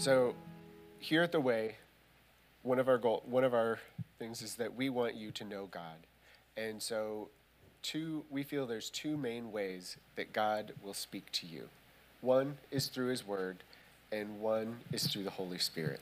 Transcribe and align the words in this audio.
So, 0.00 0.34
here 0.98 1.22
at 1.22 1.30
the 1.30 1.42
Way, 1.42 1.76
one 2.62 2.78
of 2.78 2.88
our 2.88 2.96
goal, 2.96 3.22
one 3.26 3.44
of 3.44 3.52
our 3.52 3.78
things 4.18 4.40
is 4.40 4.54
that 4.54 4.74
we 4.74 4.88
want 4.88 5.14
you 5.14 5.30
to 5.32 5.44
know 5.44 5.66
God, 5.70 6.06
and 6.56 6.80
so 6.80 7.28
two, 7.82 8.24
we 8.30 8.42
feel 8.42 8.66
there's 8.66 8.88
two 8.88 9.18
main 9.18 9.52
ways 9.52 9.98
that 10.16 10.32
God 10.32 10.72
will 10.82 10.94
speak 10.94 11.30
to 11.32 11.46
you. 11.46 11.68
One 12.22 12.56
is 12.70 12.86
through 12.86 13.08
His 13.08 13.26
Word, 13.26 13.62
and 14.10 14.40
one 14.40 14.78
is 14.90 15.06
through 15.06 15.24
the 15.24 15.32
Holy 15.32 15.58
Spirit. 15.58 16.00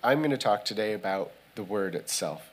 I'm 0.00 0.18
going 0.18 0.30
to 0.30 0.38
talk 0.38 0.64
today 0.64 0.92
about 0.92 1.32
the 1.56 1.64
Word 1.64 1.96
itself. 1.96 2.48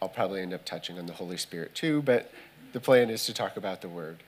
I'll 0.00 0.08
probably 0.08 0.40
end 0.40 0.54
up 0.54 0.64
touching 0.64 0.98
on 0.98 1.04
the 1.04 1.12
Holy 1.12 1.36
Spirit 1.36 1.74
too, 1.74 2.00
but 2.00 2.32
the 2.72 2.80
plan 2.80 3.10
is 3.10 3.26
to 3.26 3.34
talk 3.34 3.58
about 3.58 3.82
the 3.82 3.88
Word. 3.90 4.22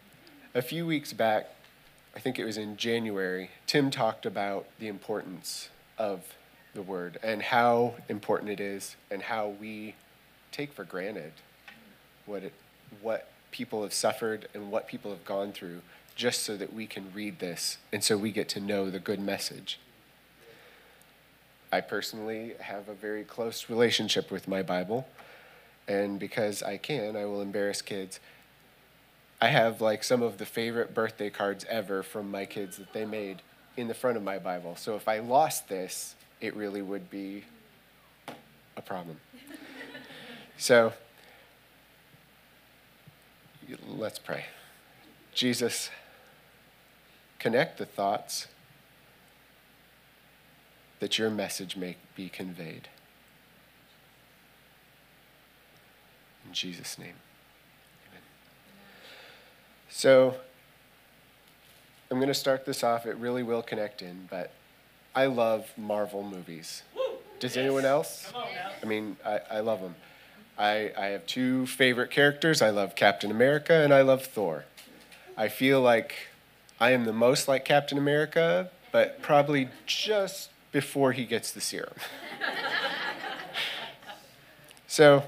A 0.55 0.61
few 0.61 0.85
weeks 0.85 1.15
back, 1.15 1.55
I 2.15 2.19
think 2.19 2.39
it 2.39 2.45
was 2.45 2.57
in 2.57 2.77
January, 2.77 3.51
Tim 3.67 3.91
talked 3.91 4.27
about 4.27 4.67
the 4.79 4.89
importance 4.89 5.69
of 5.97 6.25
the 6.75 6.83
Word 6.83 7.19
and 7.23 7.43
how 7.43 7.95
important 8.09 8.51
it 8.51 8.61
is 8.61 8.97
and 9.11 9.23
how 9.23 9.49
we 9.49 9.95
take 10.53 10.73
for 10.73 10.85
granted 10.85 11.33
what, 12.27 12.43
it, 12.43 12.53
what 13.03 13.29
people 13.51 13.83
have 13.83 13.93
suffered 13.93 14.49
and 14.55 14.71
what 14.71 14.87
people 14.87 15.11
have 15.11 15.25
gone 15.25 15.53
through 15.53 15.81
just 16.15 16.43
so 16.43 16.57
that 16.57 16.73
we 16.73 16.87
can 16.87 17.13
read 17.15 17.39
this 17.39 17.79
and 17.93 18.03
so 18.05 18.17
we 18.17 18.31
get 18.31 18.49
to 18.49 18.61
know 18.61 18.91
the 18.91 18.99
good 18.99 19.21
message. 19.21 19.79
I 21.73 21.81
personally 21.81 22.55
have 22.61 22.89
a 22.89 22.95
very 22.95 23.23
close 23.23 23.69
relationship 23.71 24.31
with 24.31 24.49
my 24.49 24.61
Bible, 24.61 25.07
and 25.87 26.19
because 26.19 26.65
I 26.65 26.79
can, 26.79 27.17
I 27.17 27.27
will 27.27 27.41
embarrass 27.41 27.81
kids. 27.81 28.19
I 29.41 29.49
have 29.49 29.81
like 29.81 30.05
some 30.05 30.23
of 30.23 30.39
the 30.39 30.45
favorite 30.45 30.95
birthday 30.95 31.31
cards 31.31 31.65
ever 31.69 32.03
from 32.03 32.31
my 32.31 32.45
kids 32.45 32.77
that 32.77 32.93
they 32.93 33.07
made 33.07 33.41
in 33.77 33.89
the 33.89 33.95
front 33.95 34.17
of 34.17 34.23
my 34.23 34.39
Bible. 34.39 34.77
So 34.77 34.97
if 34.97 35.09
I 35.09 35.21
lost 35.21 35.69
this, 35.69 36.15
it 36.41 36.55
really 36.55 36.83
would 36.83 37.11
be 37.11 37.45
a 38.77 38.83
problem. 38.83 39.19
so 40.59 40.93
let's 43.89 44.19
pray. 44.19 44.45
Jesus, 45.33 45.91
connect 47.39 47.79
the 47.79 47.87
thoughts 47.87 48.49
that 50.99 51.19
your 51.19 51.31
message 51.31 51.77
may 51.77 51.97
be 52.15 52.29
conveyed. 52.29 52.89
In 56.47 56.53
Jesus' 56.53 56.99
name. 56.99 57.15
So, 60.01 60.35
I'm 62.11 62.17
going 62.17 62.29
to 62.29 62.35
start 62.35 62.65
this 62.65 62.83
off. 62.83 63.05
It 63.05 63.19
really 63.19 63.43
will 63.43 63.61
connect 63.61 64.01
in, 64.01 64.29
but 64.31 64.51
I 65.15 65.27
love 65.27 65.71
Marvel 65.77 66.23
movies. 66.23 66.85
Does 67.39 67.59
anyone 67.59 67.85
else? 67.85 68.33
I 68.83 68.87
mean, 68.87 69.19
I, 69.27 69.41
I 69.51 69.61
love 69.61 69.83
them. 69.83 69.95
I, 70.57 70.91
I 70.97 71.07
have 71.09 71.27
two 71.27 71.67
favorite 71.67 72.11
characters. 72.11 72.63
I 72.63 72.71
love 72.71 72.97
Captain 72.97 73.31
America 73.31 73.75
and 73.75 73.93
I 73.93 74.01
love 74.01 74.25
Thor. 74.25 74.65
I 75.37 75.49
feel 75.49 75.83
like 75.83 76.15
I 76.81 76.93
am 76.93 77.05
the 77.05 77.13
most 77.13 77.47
like 77.47 77.67
Captain 77.67 77.99
America, 77.99 78.71
but 78.93 79.21
probably 79.21 79.69
just 79.85 80.49
before 80.73 81.13
he 81.13 81.27
gets 81.27 81.53
the 81.53 81.61
serum. 81.61 81.93
so, 84.87 85.25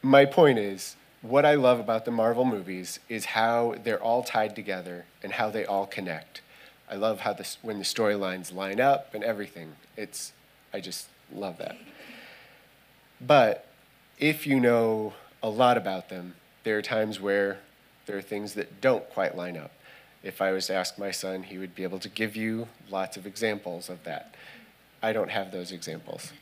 my 0.00 0.24
point 0.24 0.58
is 0.58 0.96
what 1.22 1.46
I 1.46 1.54
love 1.54 1.78
about 1.78 2.04
the 2.04 2.10
Marvel 2.10 2.44
movies 2.44 2.98
is 3.08 3.26
how 3.26 3.76
they're 3.82 4.02
all 4.02 4.22
tied 4.22 4.54
together 4.56 5.06
and 5.22 5.32
how 5.32 5.50
they 5.50 5.64
all 5.64 5.86
connect. 5.86 6.42
I 6.90 6.96
love 6.96 7.20
how 7.20 7.32
this 7.32 7.58
when 7.62 7.78
the 7.78 7.84
storylines 7.84 8.52
line 8.52 8.80
up 8.80 9.14
and 9.14 9.24
everything. 9.24 9.76
It's 9.96 10.32
I 10.74 10.80
just 10.80 11.08
love 11.32 11.58
that. 11.58 11.76
But 13.20 13.66
if 14.18 14.46
you 14.46 14.58
know 14.58 15.14
a 15.42 15.48
lot 15.48 15.76
about 15.76 16.08
them, 16.08 16.34
there 16.64 16.76
are 16.76 16.82
times 16.82 17.20
where 17.20 17.60
there 18.06 18.16
are 18.16 18.22
things 18.22 18.54
that 18.54 18.80
don't 18.80 19.08
quite 19.10 19.36
line 19.36 19.56
up. 19.56 19.70
If 20.22 20.40
I 20.42 20.52
was 20.52 20.66
to 20.66 20.74
ask 20.74 20.98
my 20.98 21.10
son, 21.10 21.44
he 21.44 21.58
would 21.58 21.74
be 21.74 21.82
able 21.82 21.98
to 22.00 22.08
give 22.08 22.36
you 22.36 22.68
lots 22.90 23.16
of 23.16 23.26
examples 23.26 23.88
of 23.88 24.02
that. 24.04 24.34
I 25.02 25.12
don't 25.12 25.30
have 25.30 25.50
those 25.50 25.72
examples. 25.72 26.32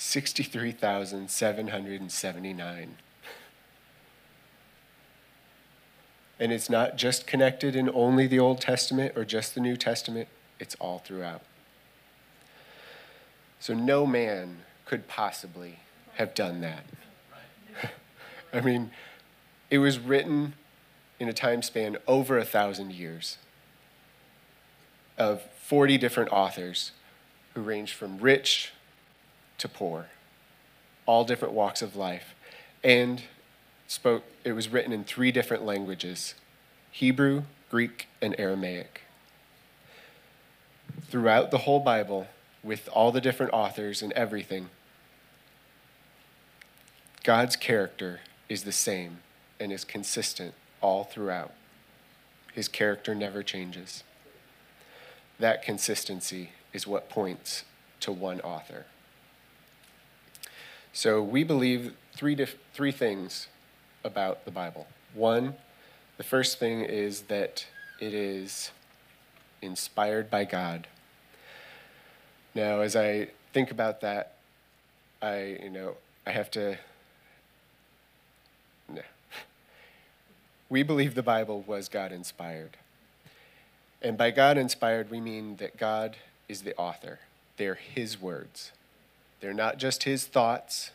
Sixty-three 0.00 0.70
thousand 0.70 1.28
seven 1.28 1.68
hundred 1.68 2.00
and 2.00 2.12
seventy-nine. 2.12 2.98
And 6.38 6.52
it's 6.52 6.70
not 6.70 6.96
just 6.96 7.26
connected 7.26 7.74
in 7.74 7.90
only 7.92 8.28
the 8.28 8.38
Old 8.38 8.60
Testament 8.60 9.14
or 9.16 9.24
just 9.24 9.56
the 9.56 9.60
New 9.60 9.76
Testament, 9.76 10.28
it's 10.60 10.76
all 10.76 11.00
throughout. 11.00 11.42
So 13.58 13.74
no 13.74 14.06
man 14.06 14.58
could 14.84 15.08
possibly 15.08 15.80
have 16.14 16.32
done 16.32 16.60
that. 16.60 16.84
I 18.52 18.60
mean, 18.60 18.92
it 19.68 19.78
was 19.78 19.98
written 19.98 20.54
in 21.18 21.28
a 21.28 21.32
time 21.32 21.60
span 21.60 21.96
over 22.06 22.38
a 22.38 22.44
thousand 22.44 22.92
years 22.92 23.36
of 25.18 25.42
40 25.64 25.98
different 25.98 26.30
authors 26.30 26.92
who 27.54 27.62
ranged 27.62 27.94
from 27.94 28.18
rich 28.18 28.70
to 29.58 29.68
poor, 29.68 30.06
all 31.06 31.24
different 31.24 31.54
walks 31.54 31.82
of 31.82 31.96
life. 31.96 32.34
And 32.82 33.22
spoke, 33.86 34.24
it 34.44 34.52
was 34.52 34.68
written 34.68 34.92
in 34.92 35.04
three 35.04 35.32
different 35.32 35.64
languages 35.64 36.34
Hebrew, 36.90 37.42
Greek, 37.70 38.06
and 38.22 38.34
Aramaic. 38.38 39.02
Throughout 41.10 41.50
the 41.50 41.58
whole 41.58 41.80
Bible, 41.80 42.28
with 42.62 42.88
all 42.92 43.12
the 43.12 43.20
different 43.20 43.52
authors 43.52 44.02
and 44.02 44.12
everything, 44.12 44.70
God's 47.24 47.56
character 47.56 48.20
is 48.48 48.64
the 48.64 48.72
same 48.72 49.18
and 49.60 49.72
is 49.72 49.84
consistent 49.84 50.54
all 50.80 51.04
throughout. 51.04 51.52
His 52.54 52.68
character 52.68 53.14
never 53.14 53.42
changes. 53.42 54.02
That 55.38 55.62
consistency 55.62 56.50
is 56.72 56.86
what 56.86 57.08
points 57.08 57.64
to 58.00 58.12
one 58.12 58.40
author. 58.40 58.86
So 60.98 61.22
we 61.22 61.44
believe 61.44 61.94
three, 62.16 62.34
dif- 62.34 62.58
three 62.74 62.90
things 62.90 63.46
about 64.02 64.44
the 64.44 64.50
Bible. 64.50 64.88
One, 65.14 65.54
the 66.16 66.24
first 66.24 66.58
thing 66.58 66.80
is 66.80 67.20
that 67.28 67.64
it 68.00 68.12
is 68.12 68.72
inspired 69.62 70.28
by 70.28 70.42
God. 70.42 70.88
Now, 72.52 72.80
as 72.80 72.96
I 72.96 73.28
think 73.52 73.70
about 73.70 74.00
that, 74.00 74.38
I, 75.22 75.60
you 75.62 75.70
know, 75.70 75.94
I 76.26 76.32
have 76.32 76.50
to 76.50 76.76
no. 78.88 79.02
We 80.68 80.82
believe 80.82 81.14
the 81.14 81.22
Bible 81.22 81.62
was 81.64 81.88
God 81.88 82.10
inspired. 82.10 82.76
And 84.02 84.18
by 84.18 84.32
God 84.32 84.58
inspired, 84.58 85.12
we 85.12 85.20
mean 85.20 85.58
that 85.58 85.76
God 85.76 86.16
is 86.48 86.62
the 86.62 86.76
author. 86.76 87.20
They're 87.56 87.76
His 87.76 88.20
words. 88.20 88.72
They're 89.40 89.54
not 89.54 89.78
just 89.78 90.04
His 90.04 90.24
thoughts 90.24 90.90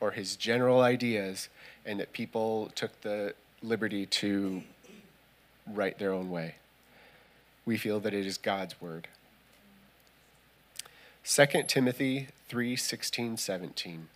or 0.00 0.12
His 0.12 0.36
general 0.36 0.80
ideas, 0.80 1.48
and 1.84 1.98
that 1.98 2.12
people 2.12 2.70
took 2.74 3.00
the 3.00 3.34
liberty 3.62 4.06
to 4.06 4.62
write 5.66 5.98
their 5.98 6.12
own 6.12 6.30
way. 6.30 6.54
we 7.64 7.76
feel 7.76 8.00
that 8.00 8.14
it 8.14 8.26
is 8.26 8.38
God's 8.38 8.80
word. 8.80 9.08
2 11.24 11.46
Timothy 11.66 12.28
3 12.48 12.76
16, 12.76 13.36
17. 13.36 14.08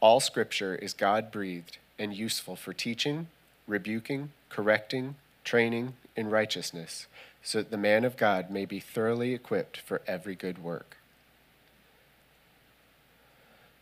All 0.00 0.18
scripture 0.18 0.74
is 0.74 0.92
God 0.92 1.30
breathed 1.30 1.78
and 1.98 2.12
useful 2.12 2.56
for 2.56 2.72
teaching, 2.72 3.28
rebuking, 3.68 4.32
correcting, 4.48 5.14
training 5.44 5.94
in 6.16 6.28
righteousness, 6.28 7.06
so 7.42 7.58
that 7.58 7.70
the 7.70 7.76
man 7.76 8.04
of 8.04 8.16
God 8.16 8.50
may 8.50 8.64
be 8.64 8.80
thoroughly 8.80 9.32
equipped 9.32 9.78
for 9.78 10.02
every 10.06 10.34
good 10.34 10.62
work. 10.62 10.96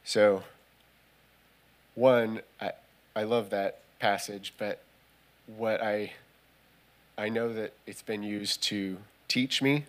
So, 0.05 0.43
one, 1.95 2.41
I, 2.61 2.73
I 3.15 3.23
love 3.23 3.51
that 3.51 3.81
passage, 3.99 4.55
but 4.59 4.83
what 5.47 5.83
I 5.83 6.13
I 7.17 7.29
know 7.29 7.53
that 7.53 7.75
it's 7.87 8.03
been 8.03 8.23
used 8.23 8.63
to 8.65 8.97
teach 9.29 9.61
me, 9.61 9.85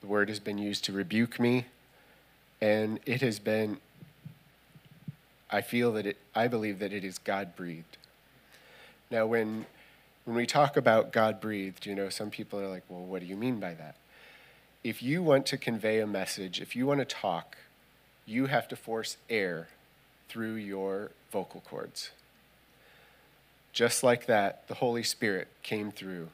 the 0.00 0.06
word 0.06 0.28
has 0.28 0.40
been 0.40 0.58
used 0.58 0.84
to 0.84 0.92
rebuke 0.92 1.38
me, 1.38 1.66
and 2.60 2.98
it 3.06 3.20
has 3.22 3.38
been 3.38 3.78
I 5.50 5.62
feel 5.62 5.92
that 5.92 6.06
it 6.06 6.16
I 6.34 6.48
believe 6.48 6.78
that 6.80 6.92
it 6.92 7.04
is 7.04 7.18
God 7.18 7.56
breathed. 7.56 7.96
Now 9.10 9.26
when 9.26 9.66
when 10.24 10.36
we 10.36 10.44
talk 10.44 10.76
about 10.76 11.10
God 11.10 11.40
breathed, 11.40 11.86
you 11.86 11.94
know, 11.94 12.10
some 12.10 12.28
people 12.28 12.60
are 12.60 12.68
like, 12.68 12.82
well, 12.90 13.00
what 13.00 13.20
do 13.20 13.26
you 13.26 13.36
mean 13.36 13.60
by 13.60 13.72
that? 13.74 13.96
If 14.84 15.02
you 15.02 15.22
want 15.22 15.46
to 15.46 15.56
convey 15.56 16.00
a 16.00 16.06
message, 16.06 16.60
if 16.60 16.76
you 16.76 16.86
want 16.86 17.00
to 17.00 17.06
talk, 17.06 17.56
you 18.28 18.46
have 18.46 18.68
to 18.68 18.76
force 18.76 19.16
air 19.30 19.68
through 20.28 20.54
your 20.54 21.10
vocal 21.32 21.62
cords. 21.62 22.10
Just 23.72 24.02
like 24.02 24.26
that, 24.26 24.68
the 24.68 24.74
Holy 24.74 25.02
Spirit 25.02 25.48
came 25.62 25.90
through 25.90 26.28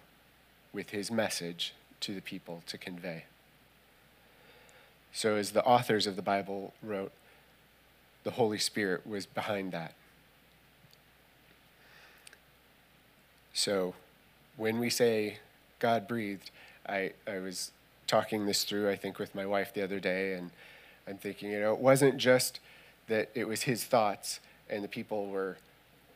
with 0.73 0.91
his 0.91 1.11
message 1.11 1.73
to 2.00 2.12
the 2.12 2.20
people 2.20 2.62
to 2.67 2.76
convey. 2.76 3.25
So, 5.12 5.37
as 5.37 5.52
the 5.52 5.64
authors 5.64 6.08
of 6.08 6.17
the 6.17 6.23
Bible 6.23 6.75
wrote, 6.82 7.12
the 8.25 8.32
Holy 8.32 8.58
Spirit 8.58 9.06
was 9.06 9.26
behind 9.26 9.70
that. 9.70 9.94
So, 13.52 13.94
when 14.56 14.81
we 14.81 14.90
say 14.90 15.38
God 15.79 16.08
breathed, 16.08 16.50
I, 16.88 17.12
I 17.29 17.38
was 17.38 17.70
talking 18.08 18.47
this 18.47 18.64
through, 18.64 18.90
I 18.90 18.97
think, 18.97 19.20
with 19.20 19.32
my 19.35 19.47
wife 19.47 19.73
the 19.73 19.85
other 19.85 20.00
day, 20.00 20.32
and 20.35 20.50
I'm 21.08 21.18
thinking, 21.18 21.50
you 21.50 21.60
know, 21.60 21.72
it 21.72 21.80
wasn't 21.80 22.16
just 22.16 22.60
that 23.08 23.30
it 23.34 23.46
was 23.46 23.62
his 23.62 23.84
thoughts 23.84 24.40
and 24.70 24.82
the 24.82 24.88
people 24.88 25.26
were, 25.26 25.58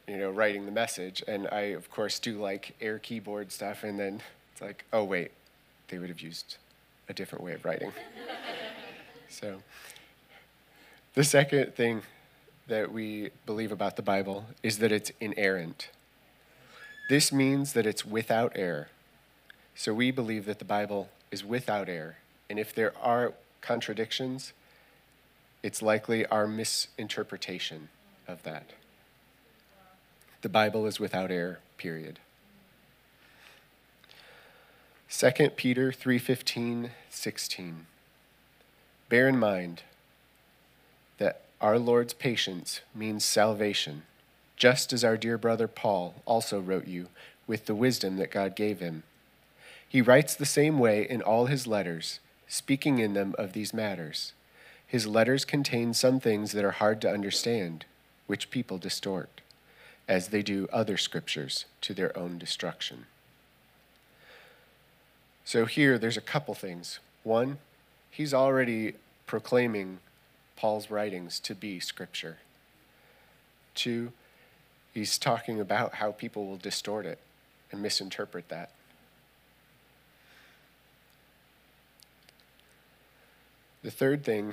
you 0.07 0.17
know, 0.17 0.31
writing 0.31 0.65
the 0.65 0.73
message. 0.73 1.23
And 1.29 1.49
I, 1.53 1.61
of 1.77 1.91
course, 1.91 2.19
do 2.19 2.39
like 2.39 2.75
air 2.81 2.99
keyboard 2.99 3.53
stuff, 3.53 3.85
and 3.85 3.99
then 3.99 4.23
it's 4.53 4.63
like, 4.63 4.85
oh, 4.93 5.05
wait, 5.05 5.33
they 5.89 5.99
would 5.99 6.09
have 6.09 6.21
used 6.21 6.57
a 7.09 7.15
different 7.15 7.45
way 7.45 7.53
of 7.53 7.65
writing. 7.65 7.93
so, 9.29 9.63
the 11.15 11.25
second 11.25 11.75
thing 11.75 12.03
that 12.69 12.93
we 12.93 13.31
believe 13.47 13.73
about 13.73 13.97
the 13.97 14.03
Bible 14.03 14.47
is 14.63 14.79
that 14.79 14.93
it's 14.93 15.11
inerrant. 15.21 15.91
This 17.09 17.33
means 17.33 17.73
that 17.73 17.87
it's 17.87 18.05
without 18.05 18.53
error. 18.55 18.89
So 19.75 19.95
we 19.95 20.11
believe 20.11 20.45
that 20.45 20.59
the 20.59 20.65
Bible 20.65 21.09
is 21.31 21.45
without 21.45 21.89
error. 21.89 22.17
And 22.51 22.59
if 22.59 22.75
there 22.75 22.93
are 23.03 23.33
contradictions, 23.61 24.53
it's 25.63 25.83
likely 25.83 26.25
our 26.27 26.47
misinterpretation 26.47 27.89
of 28.27 28.43
that. 28.45 28.71
The 30.43 30.49
Bible 30.49 30.87
is 30.87 31.01
without 31.01 31.31
error, 31.31 31.59
period. 31.77 32.21
2 35.11 35.57
Peter 35.57 35.91
3:15, 35.91 36.91
16. 37.11 37.87
Bear 39.09 39.27
in 39.27 39.39
mind 39.39 39.83
that 41.17 41.43
our 41.61 41.79
Lord's 41.79 42.13
patience 42.15 42.83
means 42.95 43.25
salvation, 43.25 44.05
just 44.57 44.93
as 44.93 45.03
our 45.03 45.17
dear 45.17 45.39
brother 45.39 45.67
Paul 45.67 46.23
also 46.27 46.61
wrote 46.61 46.87
you 46.87 47.09
with 47.47 47.67
the 47.67 47.75
wisdom 47.75 48.17
that 48.19 48.31
God 48.31 48.55
gave 48.55 48.81
him. 48.81 49.03
He 49.89 50.03
writes 50.03 50.35
the 50.35 50.47
same 50.47 50.79
way 50.79 51.09
in 51.09 51.23
all 51.23 51.47
his 51.47 51.67
letters, 51.67 52.21
speaking 52.47 52.99
in 52.99 53.15
them 53.15 53.35
of 53.39 53.55
these 53.55 53.73
matters. 53.73 54.35
His 54.89 55.07
letters 55.07 55.45
contain 55.45 55.93
some 55.93 56.19
things 56.19 56.53
that 56.53 56.65
are 56.65 56.73
hard 56.73 57.03
to 57.03 57.11
understand, 57.11 57.85
which 58.27 58.51
people 58.51 58.79
distort, 58.79 59.43
as 60.09 60.29
they 60.29 60.43
do 60.43 60.67
other 60.73 60.97
scriptures 60.97 61.67
to 61.83 61.93
their 61.93 62.17
own 62.19 62.39
destruction. 62.39 63.05
So 65.45 65.67
here, 65.67 65.99
there's 65.99 66.17
a 66.17 66.23
couple 66.23 66.55
things. 66.55 67.01
One, 67.23 67.59
he's 68.11 68.33
already 68.33 68.95
proclaiming 69.27 69.99
Paul's 70.57 70.91
writings 70.91 71.39
to 71.41 71.55
be 71.55 71.81
scripture. 71.81 72.39
Two, 73.75 74.13
he's 74.95 75.19
talking 75.19 75.61
about 75.61 75.97
how 75.97 76.13
people 76.13 76.47
will 76.47 76.57
distort 76.57 77.05
it 77.05 77.19
and 77.71 77.83
misinterpret 77.83 78.49
that. 78.49 78.71
The 83.89 83.93
third 83.93 84.23
thing 84.23 84.53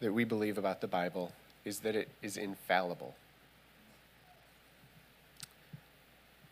that 0.00 0.12
we 0.12 0.24
believe 0.24 0.58
about 0.58 0.80
the 0.80 0.88
Bible 0.88 1.30
is 1.64 1.78
that 1.82 1.94
it 1.94 2.08
is 2.22 2.36
infallible. 2.36 3.14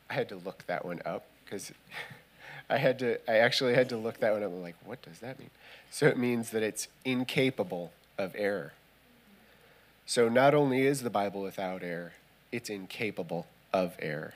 I 0.08 0.14
had 0.14 0.28
to 0.28 0.36
look 0.36 0.64
that 0.68 0.84
one 0.84 1.02
up 1.04 1.24
because 1.44 1.72
I 2.70 2.76
had 2.76 3.00
to 3.00 3.18
I 3.28 3.38
actually 3.38 3.74
had 3.74 3.88
to 3.88 3.96
look 3.96 4.20
that 4.20 4.32
one 4.34 4.44
up. 4.44 4.52
I'm 4.52 4.62
like, 4.62 4.76
what 4.84 5.02
does 5.02 5.18
that 5.18 5.40
mean? 5.40 5.50
So 5.90 6.06
it 6.06 6.16
means 6.16 6.50
that 6.50 6.62
it's 6.62 6.86
incapable 7.04 7.90
of 8.16 8.36
error. 8.38 8.72
So 10.06 10.28
not 10.28 10.54
only 10.54 10.82
is 10.82 11.02
the 11.02 11.10
Bible 11.10 11.42
without 11.42 11.82
error, 11.82 12.12
it's 12.52 12.70
incapable 12.70 13.48
of 13.72 13.96
error. 13.98 14.34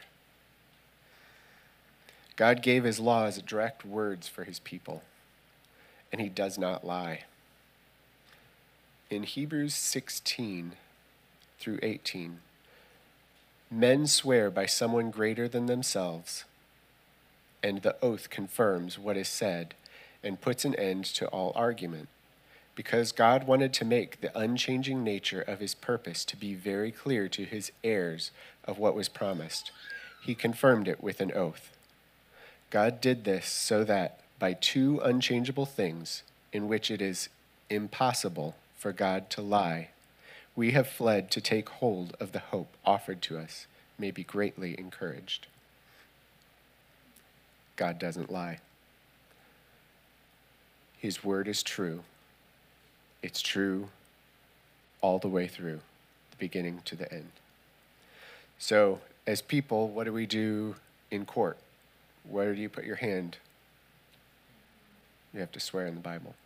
God 2.35 2.63
gave 2.63 2.83
his 2.83 2.99
law 2.99 3.27
as 3.27 3.41
direct 3.41 3.85
words 3.85 4.27
for 4.27 4.43
his 4.43 4.59
people, 4.59 5.05
and 6.11 6.21
he 6.21 6.29
does 6.29 6.59
not 6.59 6.85
lie 6.85 7.21
in 9.09 9.23
Hebrews 9.23 9.75
16 9.75 10.73
through 11.61 11.79
18, 11.83 12.41
men 13.71 14.07
swear 14.07 14.51
by 14.51 14.67
someone 14.67 15.11
greater 15.11 15.47
than 15.47 15.67
themselves, 15.67 16.45
and 17.63 17.83
the 17.83 17.97
oath 18.03 18.31
confirms 18.31 18.99
what 18.99 19.17
is 19.17 19.29
said 19.29 19.75
and 20.25 20.41
puts 20.41 20.65
an 20.65 20.75
end 20.75 21.05
to 21.05 21.27
all 21.29 21.53
argument. 21.55 22.09
Because 22.75 23.13
God 23.13 23.47
wanted 23.47 23.73
to 23.75 23.85
make 23.85 24.21
the 24.21 24.37
unchanging 24.37 25.03
nature 25.05 25.41
of 25.41 25.61
his 25.61 25.75
purpose 25.75 26.25
to 26.27 26.37
be 26.37 26.55
very 26.55 26.91
clear 26.91 27.29
to 27.29 27.45
his 27.45 27.71
heirs 27.85 28.33
of 28.65 28.79
what 28.79 28.95
was 28.95 29.09
promised, 29.09 29.71
he 30.21 30.35
confirmed 30.35 30.89
it 30.89 31.03
with 31.03 31.21
an 31.21 31.33
oath. 31.33 31.71
God 32.71 33.01
did 33.01 33.25
this 33.25 33.47
so 33.47 33.85
that 33.85 34.21
by 34.41 34.53
two 34.53 35.01
unchangeable 35.03 35.65
things, 35.65 36.23
in 36.53 36.69
which 36.69 36.91
it 36.91 37.01
is 37.01 37.29
impossible 37.71 38.57
for 38.87 38.93
God 38.93 39.29
to 39.31 39.43
lie, 39.43 39.89
we 40.55 40.71
have 40.71 40.87
fled 40.87 41.29
to 41.33 41.41
take 41.41 41.69
hold 41.69 42.17
of 42.21 42.31
the 42.31 42.39
hope 42.39 42.77
offered 42.85 43.21
to 43.23 43.37
us, 43.37 43.67
may 43.99 44.13
be 44.13 44.23
greatly 44.23 44.79
encouraged. 44.79 45.49
God 47.75 47.99
doesn't 47.99 48.31
lie. 48.31 48.61
His 51.01 51.25
word 51.25 51.49
is 51.49 51.65
true. 51.65 52.05
It's 53.25 53.43
true 53.43 53.89
all 55.01 55.19
the 55.19 55.27
way 55.27 55.49
through, 55.49 55.81
the 56.31 56.37
beginning 56.39 56.83
to 56.85 56.95
the 56.95 57.13
end. 57.13 57.33
So, 58.57 59.01
as 59.27 59.43
people, 59.43 59.89
what 59.89 60.05
do 60.05 60.13
we 60.13 60.27
do 60.27 60.77
in 61.11 61.27
court? 61.27 61.59
Where 62.23 62.55
do 62.55 62.61
you 62.61 62.69
put 62.69 62.85
your 62.85 62.95
hand? 62.95 63.39
You 65.35 65.41
have 65.41 65.51
to 65.51 65.59
swear 65.59 65.89
in 65.89 65.97
the 65.97 66.01
Bible 66.01 66.37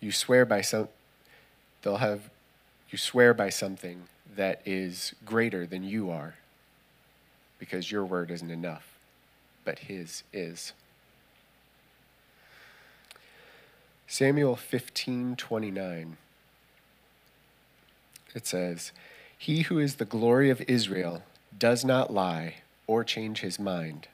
you 0.00 0.12
swear 0.12 0.44
by 0.44 0.60
some 0.60 0.88
they'll 1.82 1.96
have 1.96 2.30
you 2.90 2.98
swear 2.98 3.34
by 3.34 3.48
something 3.48 4.04
that 4.36 4.62
is 4.64 5.14
greater 5.24 5.66
than 5.66 5.82
you 5.82 6.10
are 6.10 6.34
because 7.58 7.90
your 7.90 8.04
word 8.04 8.30
isn't 8.30 8.50
enough 8.50 8.98
but 9.64 9.80
his 9.80 10.22
is. 10.32 10.72
Samuel 14.06 14.56
15:29 14.56 16.16
it 18.34 18.46
says 18.46 18.92
he 19.36 19.62
who 19.62 19.78
is 19.78 19.96
the 19.96 20.04
glory 20.04 20.48
of 20.48 20.62
Israel 20.62 21.22
does 21.58 21.84
not 21.84 22.12
lie 22.12 22.56
or 22.86 23.04
change 23.04 23.40
his 23.40 23.58
mind 23.58 24.08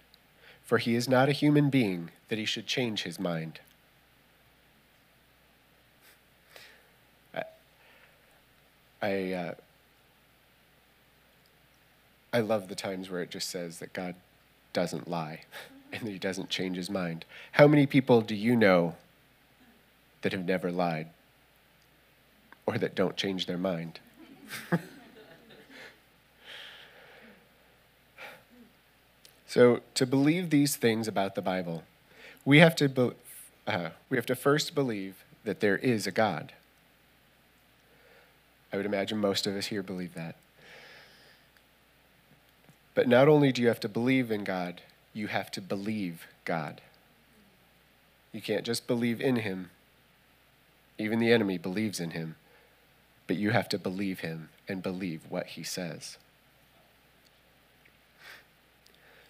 for 0.65 0.79
he 0.79 0.95
is 0.95 1.09
not 1.09 1.29
a 1.29 1.33
human 1.33 1.71
being 1.71 2.11
that 2.29 2.39
he 2.39 2.45
should 2.45 2.67
change 2.67 3.03
his 3.03 3.21
mind 3.21 3.61
I 9.03 9.33
uh, 9.33 9.55
I 12.35 12.41
love 12.41 12.69
the 12.69 12.75
times 12.75 13.09
where 13.11 13.23
it 13.23 13.31
just 13.31 13.49
says 13.49 13.79
that 13.79 13.93
God 13.93 14.17
doesn't 14.73 15.09
lie 15.09 15.43
and 15.93 16.03
that 16.03 16.11
he 16.11 16.19
doesn't 16.19 16.51
change 16.51 16.77
his 16.77 16.91
mind. 16.91 17.25
How 17.53 17.69
many 17.69 17.87
people 17.87 18.23
do 18.23 18.35
you 18.35 18.57
know 18.57 18.97
that 20.23 20.33
have 20.33 20.45
never 20.45 20.73
lied 20.73 21.11
or 22.67 22.77
that 22.77 22.97
don't 22.97 23.17
change 23.17 23.47
their 23.47 23.57
mind? 23.57 24.01
so, 29.47 29.81
to 29.95 30.05
believe 30.05 30.51
these 30.51 30.75
things 30.75 31.07
about 31.07 31.37
the 31.37 31.43
Bible, 31.43 31.85
we 32.45 32.59
have 32.59 32.75
to, 32.77 32.89
be, 32.89 33.13
uh, 33.69 33.91
we 34.11 34.17
have 34.17 34.27
to 34.27 34.35
first 34.35 34.75
believe 34.75 35.23
that 35.45 35.61
there 35.61 35.77
is 35.79 36.09
a 36.09 36.11
God. 36.11 36.53
I 38.75 38.77
would 38.77 38.87
imagine 38.87 39.19
most 39.19 39.47
of 39.47 39.55
us 39.55 39.67
here 39.67 39.85
believe 39.85 40.15
that. 40.15 40.35
But 42.97 43.07
not 43.07 43.29
only 43.29 43.53
do 43.53 43.63
you 43.63 43.69
have 43.69 43.79
to 43.79 43.89
believe 43.89 44.33
in 44.33 44.43
God, 44.43 44.81
you 45.13 45.29
have 45.29 45.49
to 45.53 45.61
believe 45.61 46.27
God. 46.45 46.81
You 48.33 48.41
can't 48.41 48.65
just 48.65 48.89
believe 48.89 49.21
in 49.21 49.37
Him. 49.37 49.71
Even 50.99 51.21
the 51.21 51.31
enemy 51.31 51.57
believes 51.57 52.01
in 52.01 52.11
Him. 52.11 52.35
But 53.29 53.37
you 53.37 53.51
have 53.51 53.69
to 53.69 53.79
believe 53.79 54.21
Him 54.21 54.49
and 54.67 54.83
believe 54.83 55.21
what 55.29 55.47
He 55.47 55.63
says. 55.63 56.19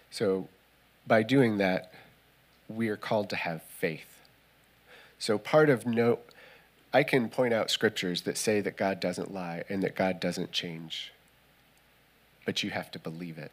So, 0.09 0.47
by 1.05 1.21
doing 1.21 1.59
that, 1.59 1.93
we 2.67 2.89
are 2.89 2.97
called 2.97 3.29
to 3.29 3.35
have 3.35 3.61
faith. 3.61 4.21
So, 5.19 5.37
part 5.37 5.69
of 5.69 5.85
no, 5.85 6.17
I 6.95 7.03
can 7.03 7.29
point 7.29 7.53
out 7.53 7.69
scriptures 7.69 8.21
that 8.21 8.37
say 8.37 8.61
that 8.61 8.77
God 8.77 8.99
doesn't 8.99 9.33
lie 9.33 9.63
and 9.69 9.83
that 9.83 9.95
God 9.95 10.19
doesn't 10.19 10.51
change 10.51 11.11
but 12.45 12.61
you 12.61 12.69
have 12.69 12.91
to 12.91 12.99
believe 12.99 13.37
it. 13.37 13.51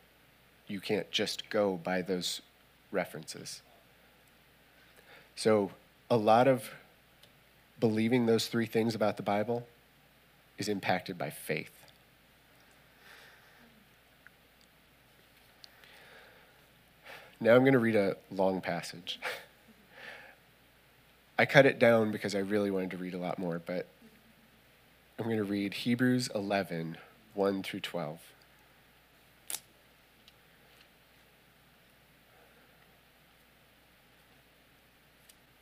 You 0.69 0.81
can't 0.81 1.11
just 1.11 1.51
go 1.51 1.81
by 1.83 2.03
those 2.03 2.43
references. 2.93 3.63
So, 5.35 5.73
a 6.11 6.17
lot 6.17 6.47
of 6.47 6.71
believing 7.81 8.27
those 8.27 8.47
three 8.47 8.67
things 8.67 8.95
about 8.95 9.17
the 9.17 9.23
Bible 9.23 9.67
is 10.59 10.69
impacted 10.69 11.17
by 11.17 11.31
faith. 11.31 11.73
Now 17.41 17.57
I'm 17.57 17.63
going 17.63 17.73
to 17.73 17.79
read 17.79 17.97
a 17.97 18.17
long 18.31 18.61
passage. 18.61 19.19
I 21.39 21.47
cut 21.47 21.67
it 21.67 21.79
down 21.79 22.11
because 22.11 22.35
I 22.35 22.39
really 22.39 22.71
wanted 22.71 22.91
to 22.93 22.97
read 22.97 23.15
a 23.15 23.19
lot 23.19 23.39
more, 23.39 23.61
but 23.65 23.87
I'm 25.19 25.25
going 25.25 25.37
to 25.39 25.45
read 25.45 25.75
Hebrews 25.75 26.29
11, 26.35 26.99
1 27.35 27.63
through 27.63 27.81
12. 27.81 28.21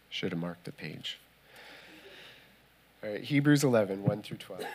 Should 0.09 0.33
have 0.33 0.41
marked 0.41 0.65
the 0.65 0.73
page. 0.73 1.19
All 3.03 3.11
right, 3.11 3.23
Hebrews 3.23 3.65
11, 3.65 4.03
1 4.03 4.23
through 4.23 4.39
12. 4.39 4.65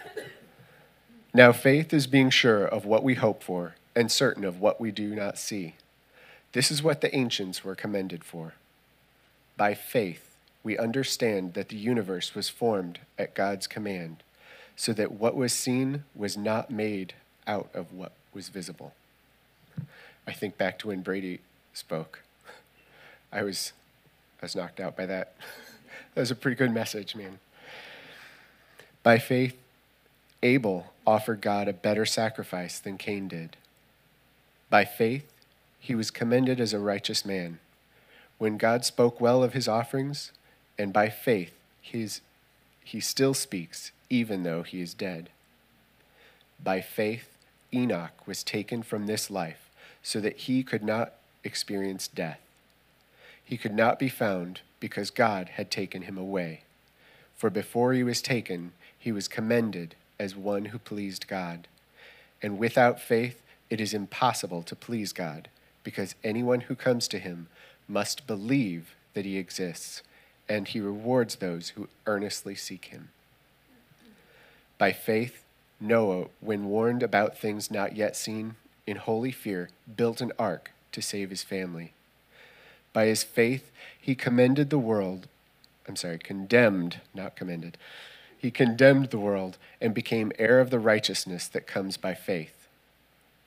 Now, 1.33 1.51
faith 1.51 1.93
is 1.93 2.07
being 2.07 2.29
sure 2.29 2.65
of 2.65 2.85
what 2.85 3.03
we 3.03 3.15
hope 3.15 3.43
for 3.43 3.75
and 3.93 4.09
certain 4.09 4.45
of 4.45 4.61
what 4.61 4.79
we 4.79 4.89
do 4.89 5.13
not 5.13 5.37
see. 5.37 5.75
This 6.53 6.71
is 6.71 6.81
what 6.81 7.01
the 7.01 7.13
ancients 7.13 7.61
were 7.61 7.75
commended 7.75 8.23
for. 8.23 8.53
By 9.57 9.73
faith, 9.73 10.34
we 10.65 10.77
understand 10.79 11.53
that 11.53 11.69
the 11.69 11.77
universe 11.77 12.34
was 12.34 12.50
formed 12.50 12.98
at 13.19 13.36
God's 13.36 13.67
command, 13.67 14.24
so 14.75 14.93
that 14.93 15.12
what 15.12 15.36
was 15.36 15.53
seen 15.53 16.03
was 16.15 16.36
not 16.36 16.72
made 16.72 17.13
out 17.45 17.69
of 17.75 17.93
what 17.93 18.13
was 18.34 18.50
visible. 18.50 18.95
I 20.27 20.34
think 20.34 20.57
back 20.57 20.79
to 20.79 20.88
when 20.88 21.01
Brady 21.01 21.39
spoke. 21.72 22.24
I 23.31 23.43
was 23.43 23.74
I 24.41 24.45
was 24.45 24.55
knocked 24.55 24.79
out 24.79 24.98
by 24.98 25.05
that. 25.05 25.36
that 26.15 26.22
was 26.22 26.31
a 26.31 26.36
pretty 26.36 26.55
good 26.55 26.72
message, 26.72 27.15
man. 27.15 27.38
By 29.03 29.19
faith, 29.19 29.55
Abel 30.41 30.93
offered 31.05 31.41
God 31.41 31.67
a 31.67 31.74
better 31.74 32.07
sacrifice 32.07 32.79
than 32.79 32.98
Cain 32.98 33.27
did. 33.27 33.55
By 34.72 34.84
faith, 34.84 35.31
he 35.79 35.93
was 35.93 36.10
commended 36.10 36.60
as 36.60 36.74
a 36.74 36.79
righteous 36.79 37.24
man. 37.24 37.60
When 38.39 38.57
God 38.57 38.84
spoke 38.84 39.22
well 39.22 39.43
of 39.43 39.53
his 39.53 39.67
offerings, 39.67 40.31
and 40.77 40.91
by 40.91 41.10
faith, 41.10 41.53
his, 41.82 42.22
he 42.84 43.00
still 43.00 43.34
speaks, 43.34 43.91
even 44.10 44.44
though 44.44 44.63
he 44.63 44.82
is 44.82 44.94
dead. 44.94 45.29
By 46.63 46.82
faith, 46.82 47.38
Enoch 47.74 48.25
was 48.25 48.44
taken 48.44 48.84
from 48.84 49.05
this 49.05 49.29
life 49.29 49.70
so 50.01 50.20
that 50.20 50.38
he 50.38 50.63
could 50.63 50.84
not 50.84 51.13
experience 51.44 52.08
death 52.08 52.39
he 53.46 53.58
could 53.58 53.75
not 53.75 54.00
be 54.00 54.10
found 54.10 54.62
because 54.79 55.12
God 55.12 55.50
had 55.50 55.70
taken 55.70 56.01
him 56.01 56.17
away. 56.17 56.62
For 57.38 57.50
before 57.51 57.94
he 57.94 58.03
was 58.03 58.22
taken, 58.22 58.72
he 58.98 59.12
was 59.12 59.27
commended 59.27 59.96
as 60.20 60.36
one 60.36 60.65
who 60.65 60.79
pleased 60.79 61.27
God. 61.27 61.67
And 62.41 62.58
without 62.58 63.00
faith, 63.00 63.41
it 63.70 63.79
is 63.79 63.94
impossible 63.94 64.63
to 64.63 64.75
please 64.75 65.13
God, 65.13 65.48
because 65.84 66.15
anyone 66.24 66.62
who 66.62 66.75
comes 66.75 67.08
to 67.10 67.20
him 67.20 67.48
must 67.88 68.25
believe 68.25 68.96
that 69.13 69.25
he 69.25 69.38
exists, 69.38 70.01
and 70.47 70.67
he 70.67 70.79
rewards 70.79 71.35
those 71.35 71.69
who 71.69 71.87
earnestly 72.05 72.55
seek 72.55 72.85
him. 72.85 73.09
By 74.77 74.91
faith, 74.91 75.43
Noah, 75.79 76.27
when 76.39 76.65
warned 76.65 77.03
about 77.03 77.37
things 77.37 77.71
not 77.71 77.95
yet 77.95 78.15
seen, 78.15 78.55
in 78.87 78.97
holy 78.97 79.31
fear, 79.31 79.69
built 79.95 80.21
an 80.21 80.31
ark 80.37 80.71
to 80.91 81.01
save 81.01 81.29
his 81.29 81.43
family. 81.43 81.93
By 82.93 83.07
his 83.07 83.23
faith, 83.23 83.71
he 83.99 84.15
commended 84.15 84.69
the 84.69 84.79
world. 84.79 85.27
I'm 85.87 85.95
sorry, 85.95 86.17
condemned, 86.17 87.01
not 87.13 87.35
commended. 87.35 87.77
He 88.37 88.51
condemned 88.51 89.09
the 89.09 89.19
world 89.19 89.57
and 89.81 89.93
became 89.93 90.31
heir 90.37 90.59
of 90.59 90.69
the 90.69 90.79
righteousness 90.79 91.47
that 91.47 91.67
comes 91.67 91.97
by 91.97 92.13
faith. 92.13 92.67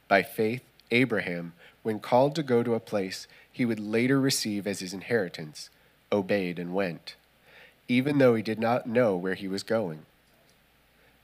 By 0.09 0.23
faith, 0.23 0.63
Abraham, 0.91 1.53
when 1.83 2.01
called 2.01 2.35
to 2.35 2.43
go 2.43 2.63
to 2.63 2.75
a 2.75 2.81
place 2.81 3.27
he 3.51 3.65
would 3.65 3.81
later 3.81 4.21
receive 4.21 4.67
as 4.67 4.81
his 4.81 4.93
inheritance, 4.93 5.71
obeyed 6.13 6.59
and 6.59 6.75
went, 6.75 7.17
even 7.89 8.19
though 8.19 8.35
he 8.35 8.43
did 8.43 8.59
not 8.59 8.87
know 8.87 9.17
where 9.17 9.35
he 9.35 9.49
was 9.49 9.63
going. 9.63 10.07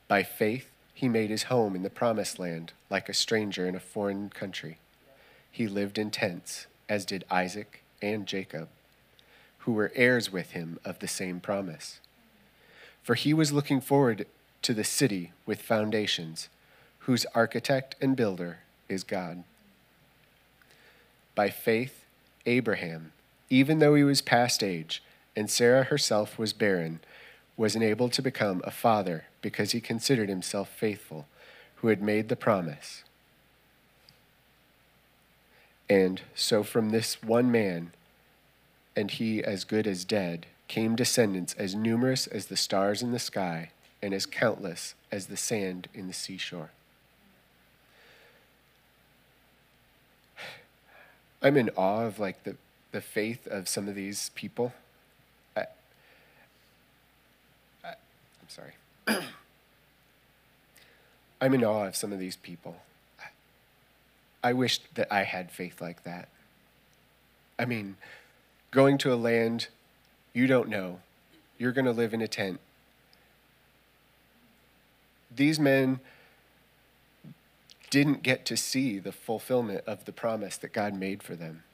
By 0.08 0.22
faith, 0.22 0.70
he 0.94 1.08
made 1.08 1.30
his 1.30 1.44
home 1.44 1.74
in 1.74 1.82
the 1.82 1.90
promised 1.90 2.38
land 2.38 2.72
like 2.88 3.08
a 3.08 3.14
stranger 3.14 3.66
in 3.66 3.74
a 3.74 3.80
foreign 3.80 4.30
country. 4.30 4.78
He 5.50 5.66
lived 5.66 5.98
in 5.98 6.10
tents, 6.10 6.66
as 6.88 7.04
did 7.04 7.24
Isaac 7.30 7.82
and 8.00 8.26
Jacob, 8.26 8.68
who 9.58 9.72
were 9.72 9.92
heirs 9.94 10.32
with 10.32 10.50
him 10.50 10.78
of 10.84 10.98
the 10.98 11.08
same 11.08 11.40
promise. 11.40 12.00
For 13.02 13.14
he 13.14 13.34
was 13.34 13.52
looking 13.52 13.80
forward 13.80 14.26
to 14.62 14.74
the 14.74 14.84
city 14.84 15.32
with 15.44 15.60
foundations, 15.60 16.48
whose 17.00 17.26
architect 17.34 17.96
and 18.00 18.16
builder 18.16 18.58
is 18.88 19.04
God. 19.04 19.44
By 21.34 21.50
faith, 21.50 22.04
Abraham, 22.46 23.12
even 23.50 23.78
though 23.78 23.94
he 23.94 24.04
was 24.04 24.20
past 24.20 24.62
age, 24.62 25.02
and 25.36 25.50
Sarah 25.50 25.84
herself 25.84 26.38
was 26.38 26.52
barren, 26.52 27.00
was 27.56 27.76
enabled 27.76 28.12
to 28.14 28.22
become 28.22 28.60
a 28.64 28.70
father 28.70 29.24
because 29.42 29.72
he 29.72 29.80
considered 29.80 30.28
himself 30.28 30.68
faithful, 30.68 31.26
who 31.76 31.88
had 31.88 32.02
made 32.02 32.28
the 32.28 32.36
promise. 32.36 33.04
And 35.88 36.22
so 36.34 36.62
from 36.62 36.90
this 36.90 37.22
one 37.22 37.50
man, 37.52 37.92
and 38.96 39.10
he 39.10 39.42
as 39.44 39.64
good 39.64 39.86
as 39.86 40.04
dead, 40.04 40.46
came 40.68 40.96
descendants 40.96 41.54
as 41.54 41.74
numerous 41.74 42.26
as 42.26 42.46
the 42.46 42.56
stars 42.56 43.02
in 43.02 43.12
the 43.12 43.18
sky 43.18 43.70
and 44.02 44.14
as 44.14 44.26
countless 44.26 44.94
as 45.12 45.26
the 45.26 45.36
sand 45.36 45.88
in 45.94 46.06
the 46.06 46.12
seashore. 46.12 46.70
I'm 51.42 51.56
in 51.56 51.70
awe 51.76 52.06
of 52.06 52.18
like 52.18 52.44
the, 52.44 52.56
the 52.94 53.00
faith 53.00 53.48
of 53.48 53.68
some 53.68 53.88
of 53.88 53.96
these 53.96 54.30
people. 54.36 54.72
I, 55.56 55.66
I, 57.82 57.88
I'm 57.88 58.48
sorry. 58.48 58.74
I'm 61.40 61.54
in 61.54 61.64
awe 61.64 61.88
of 61.88 61.96
some 61.96 62.12
of 62.12 62.20
these 62.20 62.36
people. 62.36 62.76
I 64.44 64.52
wish 64.52 64.78
that 64.94 65.12
I 65.12 65.24
had 65.24 65.50
faith 65.50 65.80
like 65.80 66.04
that. 66.04 66.28
I 67.58 67.64
mean, 67.64 67.96
going 68.70 68.96
to 68.98 69.12
a 69.12 69.16
land 69.16 69.66
you 70.32 70.46
don't 70.46 70.68
know, 70.68 71.00
you're 71.58 71.72
going 71.72 71.86
to 71.86 71.92
live 71.92 72.14
in 72.14 72.22
a 72.22 72.28
tent. 72.28 72.60
These 75.34 75.58
men 75.58 75.98
didn't 77.90 78.22
get 78.22 78.44
to 78.46 78.56
see 78.56 79.00
the 79.00 79.12
fulfillment 79.12 79.82
of 79.84 80.04
the 80.04 80.12
promise 80.12 80.56
that 80.58 80.72
God 80.72 80.94
made 80.94 81.24
for 81.24 81.34
them. 81.34 81.64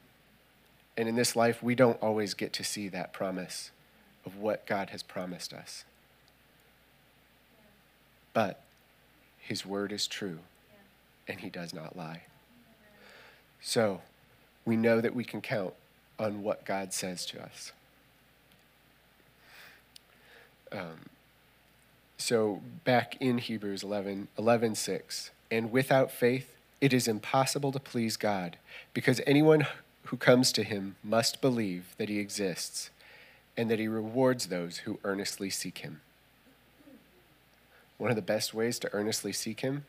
And 1.00 1.08
in 1.08 1.14
this 1.14 1.34
life, 1.34 1.62
we 1.62 1.74
don't 1.74 1.96
always 2.02 2.34
get 2.34 2.52
to 2.52 2.62
see 2.62 2.86
that 2.88 3.14
promise 3.14 3.70
of 4.26 4.36
what 4.36 4.66
God 4.66 4.90
has 4.90 5.02
promised 5.02 5.54
us. 5.54 5.86
But 8.34 8.62
His 9.38 9.64
word 9.64 9.92
is 9.92 10.06
true, 10.06 10.40
and 11.26 11.40
He 11.40 11.48
does 11.48 11.72
not 11.72 11.96
lie. 11.96 12.24
So 13.62 14.02
we 14.66 14.76
know 14.76 15.00
that 15.00 15.14
we 15.14 15.24
can 15.24 15.40
count 15.40 15.72
on 16.18 16.42
what 16.42 16.66
God 16.66 16.92
says 16.92 17.24
to 17.24 17.42
us. 17.42 17.72
Um, 20.70 21.08
so 22.18 22.60
back 22.84 23.16
in 23.20 23.38
Hebrews 23.38 23.82
11, 23.82 24.28
11 24.36 24.74
6, 24.74 25.30
and 25.50 25.72
without 25.72 26.10
faith, 26.10 26.54
it 26.82 26.92
is 26.92 27.08
impossible 27.08 27.72
to 27.72 27.80
please 27.80 28.18
God, 28.18 28.58
because 28.92 29.22
anyone 29.26 29.66
who 30.10 30.16
comes 30.16 30.50
to 30.50 30.64
him 30.64 30.96
must 31.04 31.40
believe 31.40 31.94
that 31.96 32.08
he 32.08 32.18
exists 32.18 32.90
and 33.56 33.70
that 33.70 33.78
he 33.78 33.86
rewards 33.86 34.46
those 34.46 34.78
who 34.78 34.98
earnestly 35.04 35.48
seek 35.48 35.78
him. 35.78 36.00
One 37.96 38.10
of 38.10 38.16
the 38.16 38.22
best 38.22 38.52
ways 38.52 38.80
to 38.80 38.92
earnestly 38.92 39.32
seek 39.32 39.60
him 39.60 39.84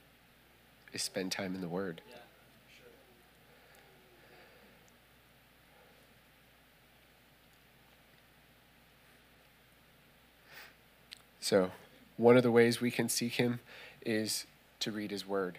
is 0.94 1.02
spend 1.02 1.32
time 1.32 1.56
in 1.56 1.62
the 1.62 1.68
Word. 1.68 2.02
Yeah, 2.08 2.18
sure. 2.70 2.92
So, 11.40 11.72
one 12.18 12.38
of 12.38 12.44
the 12.44 12.52
ways 12.52 12.80
we 12.80 12.92
can 12.92 13.10
seek 13.10 13.34
Him 13.34 13.60
is 14.06 14.46
to 14.82 14.92
read 14.92 15.10
His 15.10 15.28
Word, 15.28 15.58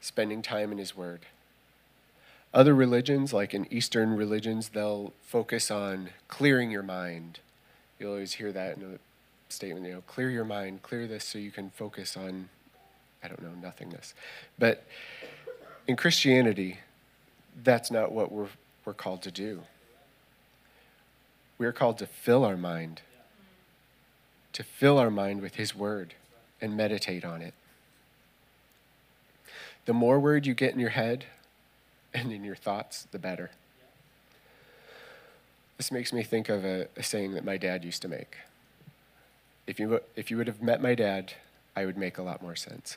spending 0.00 0.40
time 0.40 0.72
in 0.72 0.78
His 0.78 0.96
Word. 0.96 1.26
Other 2.54 2.74
religions, 2.74 3.34
like 3.34 3.52
in 3.52 3.70
Eastern 3.70 4.16
religions, 4.16 4.70
they'll 4.70 5.12
focus 5.22 5.70
on 5.70 6.10
clearing 6.28 6.70
your 6.70 6.84
mind. 6.84 7.40
You'll 7.98 8.12
always 8.12 8.34
hear 8.34 8.52
that 8.52 8.76
in 8.76 8.94
a 8.94 9.52
statement, 9.52 9.84
you 9.86 9.92
know, 9.92 10.02
clear 10.06 10.30
your 10.30 10.44
mind, 10.44 10.82
clear 10.82 11.06
this 11.06 11.24
so 11.24 11.38
you 11.38 11.50
can 11.50 11.70
focus 11.70 12.16
on 12.16 12.48
I 13.24 13.28
don't 13.28 13.40
know, 13.40 13.52
nothingness. 13.60 14.12
But 14.58 14.84
in 15.86 15.96
Christianity, 15.96 16.78
that's 17.62 17.90
not 17.90 18.12
what 18.12 18.30
we're, 18.30 18.48
we're 18.84 18.92
called 18.92 19.22
to 19.22 19.30
do. 19.30 19.62
We're 21.56 21.72
called 21.72 21.96
to 21.98 22.06
fill 22.06 22.44
our 22.44 22.58
mind, 22.58 23.00
to 24.52 24.62
fill 24.62 24.98
our 24.98 25.10
mind 25.10 25.40
with 25.40 25.54
His 25.54 25.74
Word 25.74 26.14
and 26.60 26.76
meditate 26.76 27.24
on 27.24 27.40
it. 27.40 27.54
The 29.86 29.94
more 29.94 30.20
word 30.20 30.46
you 30.46 30.54
get 30.54 30.74
in 30.74 30.80
your 30.80 30.90
head 30.90 31.26
and 32.14 32.32
in 32.32 32.44
your 32.44 32.56
thoughts, 32.56 33.06
the 33.10 33.18
better. 33.18 33.50
This 35.76 35.90
makes 35.90 36.12
me 36.12 36.22
think 36.22 36.48
of 36.48 36.64
a, 36.64 36.88
a 36.96 37.02
saying 37.02 37.34
that 37.34 37.44
my 37.44 37.56
dad 37.56 37.84
used 37.84 38.00
to 38.02 38.08
make. 38.08 38.36
If 39.66 39.80
you, 39.80 40.00
if 40.14 40.30
you 40.30 40.36
would 40.36 40.46
have 40.46 40.62
met 40.62 40.80
my 40.80 40.94
dad 40.94 41.34
I 41.76 41.86
would 41.86 41.96
make 41.96 42.18
a 42.18 42.22
lot 42.22 42.42
more 42.42 42.56
sense. 42.56 42.96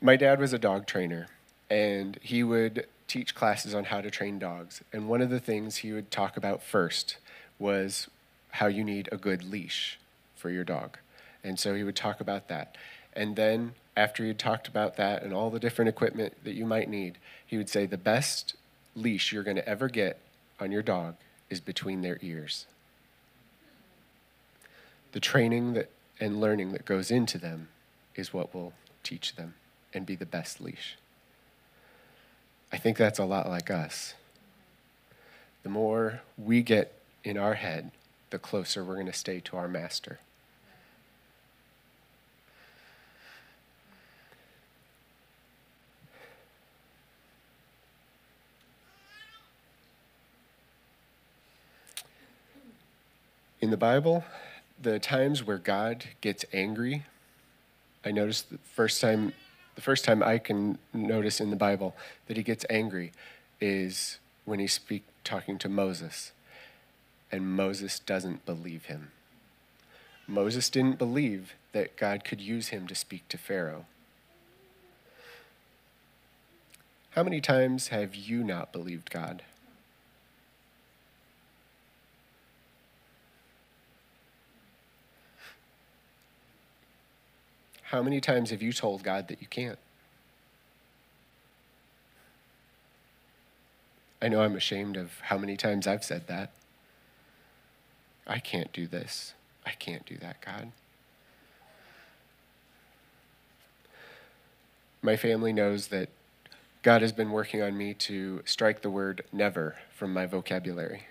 My 0.00 0.16
dad 0.16 0.40
was 0.40 0.52
a 0.52 0.58
dog 0.58 0.86
trainer, 0.86 1.28
and 1.70 2.18
he 2.22 2.42
would 2.42 2.86
teach 3.06 3.34
classes 3.34 3.74
on 3.74 3.84
how 3.84 4.00
to 4.00 4.10
train 4.10 4.38
dogs. 4.38 4.82
And 4.92 5.08
one 5.08 5.20
of 5.20 5.30
the 5.30 5.40
things 5.40 5.76
he 5.76 5.92
would 5.92 6.10
talk 6.10 6.36
about 6.36 6.62
first 6.62 7.18
was 7.58 8.08
how 8.52 8.66
you 8.66 8.84
need 8.84 9.08
a 9.12 9.16
good 9.16 9.44
leash 9.44 9.98
for 10.34 10.50
your 10.50 10.64
dog. 10.64 10.98
And 11.44 11.58
so 11.58 11.74
he 11.74 11.84
would 11.84 11.96
talk 11.96 12.20
about 12.20 12.48
that. 12.48 12.76
And 13.12 13.36
then, 13.36 13.74
after 13.96 14.24
he 14.24 14.32
talked 14.34 14.68
about 14.68 14.96
that 14.96 15.22
and 15.22 15.32
all 15.32 15.50
the 15.50 15.60
different 15.60 15.88
equipment 15.88 16.34
that 16.44 16.54
you 16.54 16.64
might 16.64 16.88
need, 16.88 17.18
he 17.46 17.56
would 17.56 17.68
say 17.68 17.86
the 17.86 17.98
best 17.98 18.54
leash 18.94 19.32
you're 19.32 19.42
going 19.42 19.56
to 19.56 19.68
ever 19.68 19.88
get 19.88 20.18
on 20.58 20.72
your 20.72 20.82
dog 20.82 21.16
is 21.50 21.60
between 21.60 22.02
their 22.02 22.18
ears. 22.22 22.66
The 25.12 25.20
training 25.20 25.74
that 25.74 25.90
and 26.22 26.40
learning 26.40 26.70
that 26.70 26.84
goes 26.84 27.10
into 27.10 27.36
them 27.36 27.68
is 28.14 28.32
what 28.32 28.54
will 28.54 28.72
teach 29.02 29.34
them 29.34 29.54
and 29.92 30.06
be 30.06 30.14
the 30.14 30.24
best 30.24 30.60
leash. 30.60 30.96
I 32.72 32.76
think 32.76 32.96
that's 32.96 33.18
a 33.18 33.24
lot 33.24 33.48
like 33.48 33.70
us. 33.70 34.14
The 35.64 35.68
more 35.68 36.22
we 36.38 36.62
get 36.62 36.94
in 37.24 37.36
our 37.36 37.54
head, 37.54 37.90
the 38.30 38.38
closer 38.38 38.84
we're 38.84 38.94
going 38.94 39.06
to 39.06 39.12
stay 39.12 39.40
to 39.40 39.56
our 39.56 39.68
master. 39.68 40.20
In 53.60 53.61
the 53.72 53.76
Bible, 53.78 54.24
the 54.80 54.98
times 54.98 55.44
where 55.44 55.58
God 55.58 56.04
gets 56.20 56.44
angry, 56.52 57.04
I 58.04 58.12
noticed 58.12 58.50
the 58.50 58.58
first 58.58 59.00
time, 59.00 59.32
the 59.74 59.80
first 59.80 60.04
time 60.04 60.22
I 60.22 60.38
can 60.38 60.78
notice 60.92 61.40
in 61.40 61.50
the 61.50 61.56
Bible 61.56 61.96
that 62.26 62.36
he 62.36 62.42
gets 62.42 62.66
angry 62.68 63.12
is 63.60 64.18
when 64.44 64.58
he's 64.60 64.74
speak, 64.74 65.04
talking 65.24 65.56
to 65.58 65.68
Moses, 65.68 66.32
and 67.30 67.56
Moses 67.56 67.98
doesn't 67.98 68.44
believe 68.44 68.84
him. 68.86 69.10
Moses 70.26 70.68
didn't 70.68 70.98
believe 70.98 71.54
that 71.72 71.96
God 71.96 72.24
could 72.24 72.40
use 72.40 72.68
him 72.68 72.86
to 72.88 72.94
speak 72.94 73.26
to 73.28 73.38
Pharaoh. 73.38 73.86
How 77.10 77.22
many 77.22 77.40
times 77.40 77.88
have 77.88 78.14
you 78.14 78.44
not 78.44 78.72
believed 78.72 79.10
God? 79.10 79.42
How 87.92 88.02
many 88.02 88.22
times 88.22 88.48
have 88.48 88.62
you 88.62 88.72
told 88.72 89.02
God 89.02 89.28
that 89.28 89.42
you 89.42 89.46
can't? 89.46 89.78
I 94.22 94.28
know 94.28 94.40
I'm 94.40 94.56
ashamed 94.56 94.96
of 94.96 95.20
how 95.20 95.36
many 95.36 95.58
times 95.58 95.86
I've 95.86 96.02
said 96.02 96.26
that. 96.26 96.52
I 98.26 98.38
can't 98.38 98.72
do 98.72 98.86
this. 98.86 99.34
I 99.66 99.72
can't 99.72 100.06
do 100.06 100.16
that, 100.22 100.40
God. 100.40 100.72
My 105.02 105.16
family 105.16 105.52
knows 105.52 105.88
that 105.88 106.08
God 106.82 107.02
has 107.02 107.12
been 107.12 107.30
working 107.30 107.60
on 107.60 107.76
me 107.76 107.92
to 107.92 108.40
strike 108.46 108.80
the 108.80 108.88
word 108.88 109.22
never 109.34 109.76
from 109.94 110.14
my 110.14 110.24
vocabulary. 110.24 111.08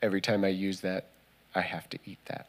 Every 0.00 0.22
time 0.22 0.46
I 0.46 0.48
use 0.48 0.80
that, 0.80 1.08
I 1.54 1.60
have 1.60 1.90
to 1.90 1.98
eat 2.06 2.24
that. 2.24 2.46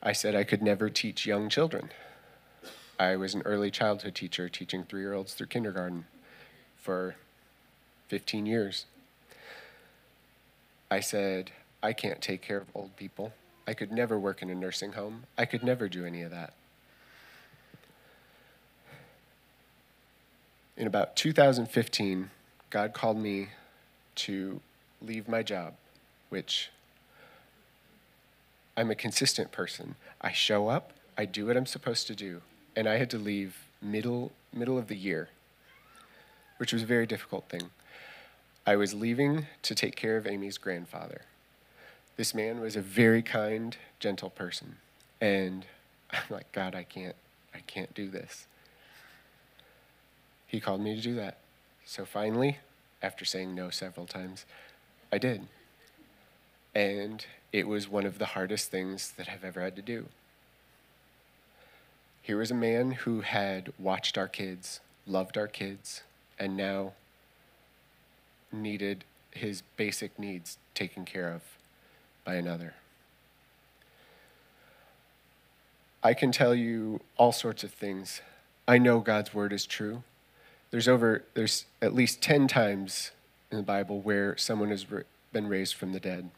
I 0.00 0.12
said 0.12 0.36
I 0.36 0.44
could 0.44 0.62
never 0.62 0.88
teach 0.88 1.26
young 1.26 1.48
children. 1.48 1.90
I 2.98 3.16
was 3.16 3.34
an 3.34 3.42
early 3.44 3.70
childhood 3.70 4.14
teacher 4.14 4.48
teaching 4.48 4.84
three 4.84 5.00
year 5.00 5.14
olds 5.14 5.34
through 5.34 5.48
kindergarten 5.48 6.06
for 6.76 7.16
15 8.08 8.46
years. 8.46 8.86
I 10.90 11.00
said, 11.00 11.50
I 11.82 11.92
can't 11.92 12.20
take 12.20 12.40
care 12.40 12.58
of 12.58 12.68
old 12.74 12.96
people. 12.96 13.32
I 13.66 13.74
could 13.74 13.90
never 13.90 14.18
work 14.18 14.42
in 14.42 14.50
a 14.50 14.54
nursing 14.54 14.92
home. 14.92 15.24
I 15.36 15.44
could 15.44 15.64
never 15.64 15.88
do 15.88 16.04
any 16.04 16.22
of 16.22 16.30
that. 16.30 16.52
In 20.76 20.86
about 20.86 21.16
2015, 21.16 22.30
God 22.70 22.92
called 22.92 23.16
me 23.16 23.48
to 24.16 24.60
leave 25.00 25.28
my 25.28 25.42
job, 25.42 25.74
which 26.28 26.70
I'm 28.76 28.90
a 28.90 28.94
consistent 28.94 29.52
person. 29.52 29.94
I 30.20 30.32
show 30.32 30.68
up, 30.68 30.92
I 31.16 31.24
do 31.24 31.46
what 31.46 31.56
I'm 31.56 31.66
supposed 31.66 32.06
to 32.08 32.14
do, 32.14 32.42
and 32.76 32.88
I 32.88 32.96
had 32.96 33.10
to 33.10 33.18
leave 33.18 33.56
middle 33.80 34.32
middle 34.52 34.78
of 34.78 34.88
the 34.88 34.96
year, 34.96 35.28
which 36.58 36.72
was 36.72 36.82
a 36.82 36.86
very 36.86 37.06
difficult 37.06 37.48
thing. 37.48 37.70
I 38.66 38.76
was 38.76 38.94
leaving 38.94 39.46
to 39.62 39.74
take 39.74 39.96
care 39.96 40.16
of 40.16 40.26
Amy's 40.26 40.58
grandfather. 40.58 41.22
This 42.16 42.34
man 42.34 42.60
was 42.60 42.76
a 42.76 42.80
very 42.80 43.22
kind, 43.22 43.76
gentle 43.98 44.30
person, 44.30 44.76
and 45.20 45.66
I'm 46.10 46.22
like, 46.30 46.50
God, 46.52 46.74
I 46.74 46.84
can't, 46.84 47.16
I 47.54 47.58
can't 47.60 47.92
do 47.94 48.08
this. 48.08 48.46
He 50.46 50.60
called 50.60 50.80
me 50.80 50.94
to 50.94 51.00
do 51.00 51.14
that. 51.16 51.38
So 51.84 52.04
finally, 52.04 52.58
after 53.02 53.24
saying 53.24 53.54
no 53.54 53.70
several 53.70 54.06
times, 54.06 54.46
I 55.12 55.18
did. 55.18 55.46
And 56.74 57.24
it 57.52 57.68
was 57.68 57.88
one 57.88 58.06
of 58.06 58.18
the 58.18 58.26
hardest 58.26 58.70
things 58.70 59.12
that 59.16 59.28
I've 59.28 59.44
ever 59.44 59.60
had 59.60 59.76
to 59.76 59.82
do. 59.82 60.06
Here 62.24 62.38
was 62.38 62.50
a 62.50 62.54
man 62.54 62.92
who 62.92 63.20
had 63.20 63.74
watched 63.78 64.16
our 64.16 64.28
kids, 64.28 64.80
loved 65.06 65.36
our 65.36 65.46
kids, 65.46 66.04
and 66.38 66.56
now 66.56 66.94
needed 68.50 69.04
his 69.30 69.62
basic 69.76 70.18
needs 70.18 70.56
taken 70.72 71.04
care 71.04 71.30
of 71.30 71.42
by 72.24 72.36
another. 72.36 72.72
I 76.02 76.14
can 76.14 76.32
tell 76.32 76.54
you 76.54 77.00
all 77.18 77.30
sorts 77.30 77.62
of 77.62 77.74
things. 77.74 78.22
I 78.66 78.78
know 78.78 79.00
God's 79.00 79.34
word 79.34 79.52
is 79.52 79.66
true. 79.66 80.02
There's 80.70 80.88
over 80.88 81.24
there's 81.34 81.66
at 81.82 81.92
least 81.92 82.22
10 82.22 82.48
times 82.48 83.10
in 83.50 83.58
the 83.58 83.62
Bible 83.62 84.00
where 84.00 84.34
someone 84.38 84.70
has 84.70 84.86
been 85.30 85.46
raised 85.46 85.74
from 85.74 85.92
the 85.92 86.00
dead. 86.00 86.30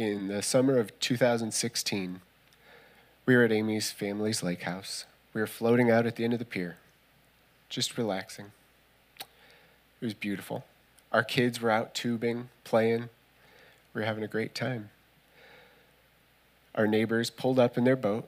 In 0.00 0.28
the 0.28 0.40
summer 0.40 0.78
of 0.78 0.98
2016, 0.98 2.22
we 3.26 3.36
were 3.36 3.44
at 3.44 3.52
Amy's 3.52 3.90
family's 3.90 4.42
lake 4.42 4.62
house. 4.62 5.04
We 5.34 5.42
were 5.42 5.46
floating 5.46 5.90
out 5.90 6.06
at 6.06 6.16
the 6.16 6.24
end 6.24 6.32
of 6.32 6.38
the 6.38 6.46
pier, 6.46 6.78
just 7.68 7.98
relaxing. 7.98 8.46
It 9.20 10.06
was 10.06 10.14
beautiful. 10.14 10.64
Our 11.12 11.22
kids 11.22 11.60
were 11.60 11.70
out 11.70 11.94
tubing, 11.94 12.48
playing. 12.64 13.10
We 13.92 14.00
were 14.00 14.06
having 14.06 14.24
a 14.24 14.28
great 14.28 14.54
time. 14.54 14.88
Our 16.74 16.86
neighbors 16.86 17.28
pulled 17.28 17.58
up 17.58 17.76
in 17.76 17.84
their 17.84 17.94
boat, 17.94 18.26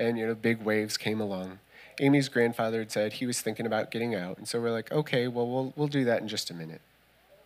and 0.00 0.18
you 0.18 0.26
know, 0.26 0.34
big 0.34 0.60
waves 0.62 0.96
came 0.96 1.20
along. 1.20 1.60
Amy's 2.00 2.28
grandfather 2.28 2.80
had 2.80 2.90
said 2.90 3.12
he 3.12 3.26
was 3.26 3.40
thinking 3.40 3.64
about 3.64 3.92
getting 3.92 4.12
out, 4.12 4.38
and 4.38 4.48
so 4.48 4.60
we're 4.60 4.72
like, 4.72 4.90
okay, 4.90 5.28
well, 5.28 5.48
we'll 5.48 5.72
we'll 5.76 5.86
do 5.86 6.04
that 6.04 6.20
in 6.20 6.26
just 6.26 6.50
a 6.50 6.54
minute. 6.54 6.80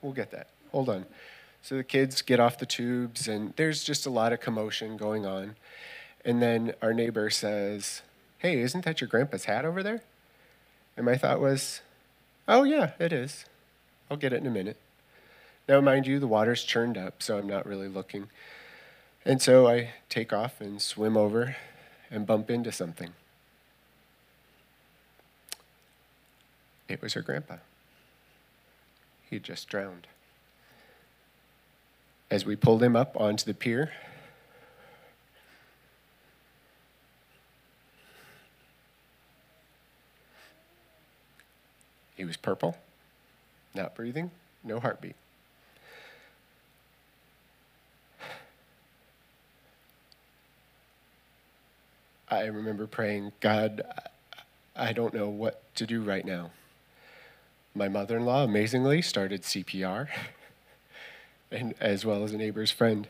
We'll 0.00 0.14
get 0.14 0.30
that. 0.30 0.46
Hold 0.72 0.88
on. 0.88 1.04
So 1.66 1.76
the 1.76 1.82
kids 1.82 2.22
get 2.22 2.38
off 2.38 2.58
the 2.58 2.64
tubes, 2.64 3.26
and 3.26 3.52
there's 3.56 3.82
just 3.82 4.06
a 4.06 4.10
lot 4.10 4.32
of 4.32 4.38
commotion 4.38 4.96
going 4.96 5.26
on. 5.26 5.56
And 6.24 6.40
then 6.40 6.74
our 6.80 6.94
neighbor 6.94 7.28
says, 7.28 8.02
Hey, 8.38 8.60
isn't 8.60 8.84
that 8.84 9.00
your 9.00 9.08
grandpa's 9.08 9.46
hat 9.46 9.64
over 9.64 9.82
there? 9.82 10.02
And 10.96 11.04
my 11.04 11.16
thought 11.16 11.40
was, 11.40 11.80
Oh, 12.46 12.62
yeah, 12.62 12.92
it 13.00 13.12
is. 13.12 13.46
I'll 14.08 14.16
get 14.16 14.32
it 14.32 14.36
in 14.36 14.46
a 14.46 14.50
minute. 14.50 14.76
Now, 15.68 15.80
mind 15.80 16.06
you, 16.06 16.20
the 16.20 16.28
water's 16.28 16.62
churned 16.62 16.96
up, 16.96 17.20
so 17.20 17.36
I'm 17.36 17.48
not 17.48 17.66
really 17.66 17.88
looking. 17.88 18.28
And 19.24 19.42
so 19.42 19.66
I 19.66 19.90
take 20.08 20.32
off 20.32 20.60
and 20.60 20.80
swim 20.80 21.16
over 21.16 21.56
and 22.12 22.28
bump 22.28 22.48
into 22.48 22.70
something. 22.70 23.10
It 26.88 27.02
was 27.02 27.14
her 27.14 27.22
grandpa. 27.22 27.56
He 29.28 29.40
just 29.40 29.68
drowned. 29.68 30.06
As 32.30 32.44
we 32.44 32.56
pulled 32.56 32.82
him 32.82 32.96
up 32.96 33.18
onto 33.18 33.44
the 33.44 33.54
pier, 33.54 33.92
he 42.16 42.24
was 42.24 42.36
purple, 42.36 42.76
not 43.74 43.94
breathing, 43.94 44.32
no 44.64 44.80
heartbeat. 44.80 45.14
I 52.28 52.46
remember 52.46 52.88
praying, 52.88 53.32
God, 53.38 53.82
I 54.74 54.92
don't 54.92 55.14
know 55.14 55.28
what 55.28 55.62
to 55.76 55.86
do 55.86 56.02
right 56.02 56.24
now. 56.24 56.50
My 57.72 57.88
mother 57.88 58.16
in 58.16 58.24
law, 58.24 58.42
amazingly, 58.42 59.00
started 59.00 59.42
CPR, 59.42 60.08
and 61.50 61.74
as 61.80 62.04
well 62.04 62.24
as 62.24 62.32
a 62.32 62.36
neighbor's 62.36 62.70
friend. 62.70 63.08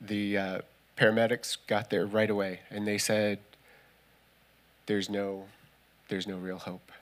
The 0.00 0.38
uh, 0.38 0.58
paramedics 0.96 1.56
got 1.66 1.90
there 1.90 2.06
right 2.06 2.30
away, 2.30 2.60
and 2.70 2.86
they 2.86 2.98
said, 2.98 3.38
"There's 4.86 5.10
no, 5.10 5.46
there's 6.08 6.26
no 6.26 6.36
real 6.36 6.58
hope." 6.58 6.92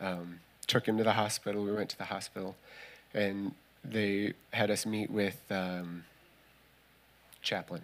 Um, 0.00 0.40
took 0.66 0.86
him 0.86 0.98
to 0.98 1.04
the 1.04 1.12
hospital. 1.12 1.64
We 1.64 1.72
went 1.72 1.90
to 1.90 1.98
the 1.98 2.04
hospital, 2.04 2.56
and 3.14 3.54
they 3.84 4.34
had 4.52 4.70
us 4.70 4.84
meet 4.84 5.10
with 5.10 5.40
um, 5.50 6.04
chaplain. 7.42 7.82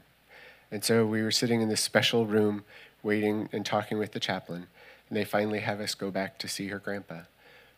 And 0.70 0.82
so 0.82 1.06
we 1.06 1.22
were 1.22 1.30
sitting 1.30 1.60
in 1.60 1.68
this 1.68 1.80
special 1.80 2.26
room, 2.26 2.64
waiting 3.02 3.48
and 3.52 3.64
talking 3.64 3.98
with 3.98 4.12
the 4.12 4.20
chaplain. 4.20 4.66
And 5.08 5.16
they 5.16 5.24
finally 5.24 5.60
have 5.60 5.80
us 5.80 5.94
go 5.94 6.10
back 6.10 6.38
to 6.38 6.48
see 6.48 6.68
her 6.68 6.78
grandpa, 6.78 7.20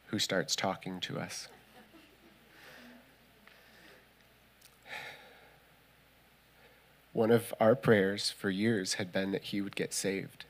who 0.07 0.19
starts 0.19 0.55
talking 0.55 1.01
to 1.01 1.19
us. 1.19 1.49
One 7.15 7.31
of 7.31 7.55
our 7.61 7.77
prayers 7.77 8.31
for 8.33 8.51
years 8.51 8.95
had 8.95 9.13
been 9.13 9.31
that 9.31 9.45
he 9.45 9.61
would 9.61 9.77
get 9.77 9.95
saved, 9.95 10.45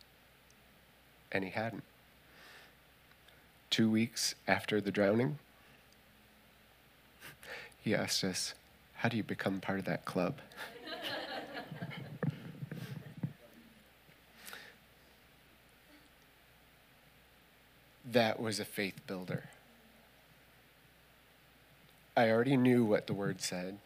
and 1.31 1.45
he 1.45 1.51
hadn't. 1.51 1.85
Two 3.69 3.91
weeks 3.91 4.35
after 4.49 4.81
the 4.81 4.91
drowning, 4.91 5.39
he 7.83 7.95
asked 7.95 8.25
us, 8.25 8.55
How 8.95 9.11
do 9.11 9.19
you 9.19 9.23
become 9.23 9.61
part 9.61 9.79
of 9.79 9.85
that 9.85 10.07
club? 10.07 10.39
that 18.11 18.41
was 18.41 18.59
a 18.59 18.65
faith 18.65 19.07
builder. 19.07 19.45
I 22.17 22.31
already 22.31 22.57
knew 22.57 22.87
what 22.87 23.07
the 23.07 23.13
word 23.13 23.43
said, 23.43 23.77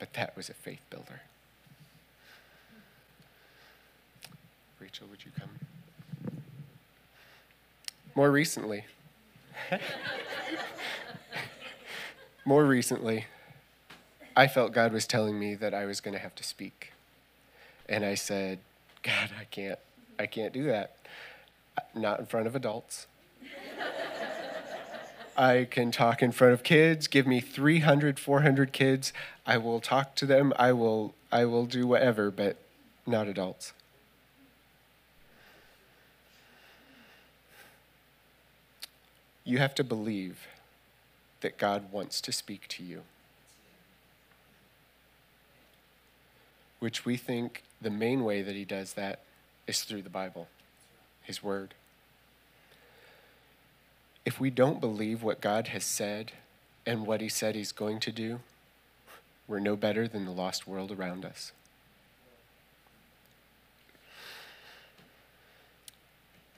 but 0.00 0.12
that 0.14 0.36
was 0.36 0.48
a 0.48 0.54
faith 0.54 0.80
builder. 0.90 1.20
Rachel, 4.80 5.06
would 5.08 5.24
you 5.24 5.30
come? 5.38 5.50
More 8.16 8.32
recently, 8.32 8.84
more 12.44 12.64
recently, 12.64 13.26
I 14.34 14.48
felt 14.48 14.72
God 14.72 14.92
was 14.92 15.06
telling 15.06 15.38
me 15.38 15.54
that 15.54 15.72
I 15.72 15.84
was 15.84 16.00
going 16.00 16.14
to 16.14 16.20
have 16.20 16.34
to 16.34 16.42
speak. 16.42 16.92
And 17.88 18.04
I 18.04 18.16
said, 18.16 18.58
God, 19.04 19.30
I 19.38 19.44
can't, 19.44 19.78
I 20.18 20.26
can't 20.26 20.52
do 20.52 20.64
that 20.64 20.96
not 21.94 22.20
in 22.20 22.26
front 22.26 22.46
of 22.46 22.54
adults. 22.54 23.06
I 25.36 25.66
can 25.70 25.90
talk 25.90 26.22
in 26.22 26.32
front 26.32 26.52
of 26.52 26.62
kids. 26.62 27.06
Give 27.06 27.26
me 27.26 27.40
300, 27.40 28.18
400 28.18 28.72
kids. 28.72 29.12
I 29.46 29.56
will 29.56 29.80
talk 29.80 30.14
to 30.16 30.26
them. 30.26 30.52
I 30.58 30.72
will, 30.72 31.14
I 31.32 31.44
will 31.44 31.66
do 31.66 31.86
whatever, 31.86 32.30
but 32.30 32.56
not 33.06 33.28
adults. 33.28 33.72
You 39.44 39.58
have 39.58 39.74
to 39.76 39.84
believe 39.84 40.46
that 41.40 41.58
God 41.58 41.90
wants 41.90 42.20
to 42.20 42.32
speak 42.32 42.68
to 42.68 42.84
you. 42.84 43.02
Which 46.78 47.04
we 47.04 47.16
think 47.16 47.62
the 47.80 47.90
main 47.90 48.24
way 48.24 48.42
that 48.42 48.54
He 48.54 48.64
does 48.64 48.94
that 48.94 49.20
is 49.66 49.82
through 49.82 50.02
the 50.02 50.10
Bible. 50.10 50.48
His 51.22 51.42
Word. 51.42 51.74
If 54.24 54.38
we 54.38 54.50
don't 54.50 54.80
believe 54.80 55.22
what 55.22 55.40
God 55.40 55.68
has 55.68 55.84
said 55.84 56.32
and 56.86 57.06
what 57.06 57.20
He 57.20 57.28
said 57.28 57.54
He's 57.54 57.72
going 57.72 58.00
to 58.00 58.12
do, 58.12 58.40
we're 59.48 59.60
no 59.60 59.76
better 59.76 60.06
than 60.06 60.24
the 60.24 60.30
lost 60.30 60.66
world 60.66 60.92
around 60.92 61.24
us. 61.24 61.52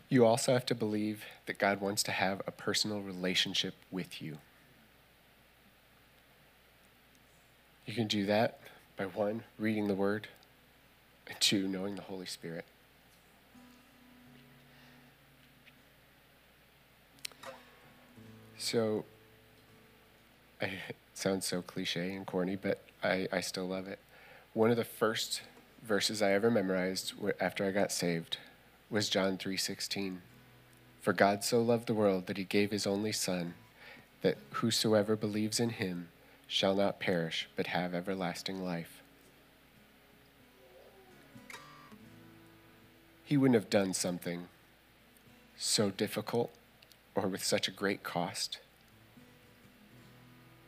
You 0.08 0.26
also 0.26 0.52
have 0.52 0.66
to 0.66 0.74
believe 0.74 1.24
that 1.46 1.56
God 1.58 1.80
wants 1.80 2.02
to 2.02 2.12
have 2.12 2.42
a 2.46 2.50
personal 2.50 3.00
relationship 3.00 3.74
with 3.90 4.20
you. 4.20 4.36
You 7.86 7.94
can 7.94 8.08
do 8.08 8.26
that 8.26 8.60
by 8.96 9.06
one, 9.06 9.44
reading 9.58 9.88
the 9.88 9.94
Word, 9.94 10.28
and 11.26 11.40
two, 11.40 11.66
knowing 11.66 11.96
the 11.96 12.02
Holy 12.02 12.26
Spirit. 12.26 12.66
So, 18.62 19.04
I, 20.60 20.66
it 20.66 20.96
sounds 21.14 21.46
so 21.46 21.62
cliche 21.62 22.14
and 22.14 22.24
corny, 22.24 22.54
but 22.54 22.80
I, 23.02 23.26
I 23.32 23.40
still 23.40 23.66
love 23.66 23.88
it. 23.88 23.98
One 24.54 24.70
of 24.70 24.76
the 24.76 24.84
first 24.84 25.42
verses 25.82 26.22
I 26.22 26.30
ever 26.30 26.48
memorized 26.48 27.12
after 27.40 27.66
I 27.66 27.72
got 27.72 27.90
saved 27.90 28.36
was 28.88 29.08
John 29.08 29.36
3:16. 29.36 30.18
For 31.00 31.12
God 31.12 31.42
so 31.42 31.60
loved 31.60 31.88
the 31.88 31.94
world 31.94 32.28
that 32.28 32.36
he 32.36 32.44
gave 32.44 32.70
his 32.70 32.86
only 32.86 33.10
son 33.10 33.54
that 34.20 34.38
whosoever 34.52 35.16
believes 35.16 35.58
in 35.58 35.70
him 35.70 36.10
shall 36.46 36.76
not 36.76 37.00
perish 37.00 37.48
but 37.56 37.66
have 37.66 37.96
everlasting 37.96 38.64
life. 38.64 39.02
He 43.24 43.36
wouldn't 43.36 43.60
have 43.60 43.70
done 43.70 43.92
something 43.92 44.46
so 45.56 45.90
difficult 45.90 46.54
or 47.14 47.28
with 47.28 47.44
such 47.44 47.68
a 47.68 47.70
great 47.70 48.02
cost 48.02 48.58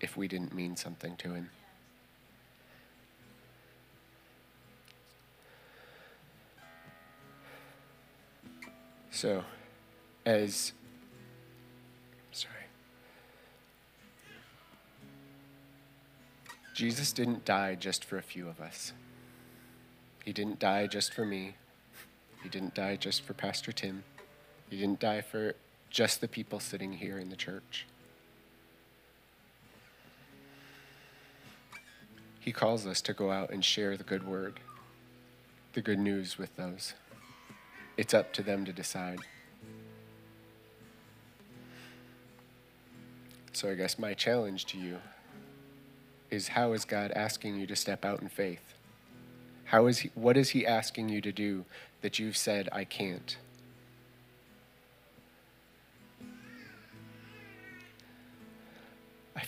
if 0.01 0.17
we 0.17 0.29
didn't 0.29 0.55
mean 0.55 0.77
something 0.77 1.17
to 1.17 1.35
him. 1.35 1.51
So, 9.11 9.45
as 10.27 10.73
sorry, 12.33 12.55
Jesus 16.75 17.13
didn't 17.13 17.45
die 17.45 17.77
just 17.77 18.05
for 18.05 18.19
a 18.19 18.23
few 18.23 18.49
of 18.49 18.61
us. 18.61 18.93
He 20.25 20.33
didn't 20.33 20.59
die 20.59 20.87
just 20.89 21.15
for 21.15 21.25
me. 21.25 21.55
He 22.43 22.49
didn't 22.49 22.75
die 22.75 22.97
just 22.97 23.23
for 23.23 23.35
Pastor 23.35 23.73
Tim. 23.73 24.03
He 24.69 24.77
didn't 24.77 25.01
die 25.01 25.21
for 25.21 25.55
just 25.95 26.21
the 26.21 26.27
people 26.27 26.59
sitting 26.59 26.93
here 26.93 27.19
in 27.19 27.31
the 27.31 27.37
church. 27.37 27.87
He 32.41 32.51
calls 32.51 32.85
us 32.85 33.01
to 33.03 33.13
go 33.13 33.31
out 33.31 33.51
and 33.51 33.65
share 33.65 33.97
the 33.97 34.03
good 34.03 34.27
word, 34.27 34.59
the 35.73 35.81
good 35.81 36.01
news 36.01 36.37
with 36.37 36.55
those. 36.57 36.95
It's 37.97 38.13
up 38.13 38.33
to 38.33 38.43
them 38.43 38.65
to 38.65 38.73
decide. 38.73 39.21
So, 43.53 43.71
I 43.71 43.75
guess 43.75 43.97
my 43.97 44.15
challenge 44.15 44.67
to 44.67 44.79
you 44.79 44.99
is 46.29 46.49
how 46.49 46.73
is 46.73 46.85
God 46.85 47.13
asking 47.13 47.61
you 47.61 47.69
to 47.69 47.77
step 47.77 48.05
out 48.05 48.21
in 48.21 48.29
faith? 48.29 48.75
How 49.67 49.87
is 49.87 50.01
he, 50.01 50.11
what 50.17 50.37
is 50.37 50.51
he 50.51 50.67
asking 50.67 51.09
you 51.09 51.21
to 51.21 51.31
do 51.31 51.65
that 52.03 52.19
you've 52.19 52.37
said, 52.37 52.69
I 52.73 52.83
can't? 52.83 53.37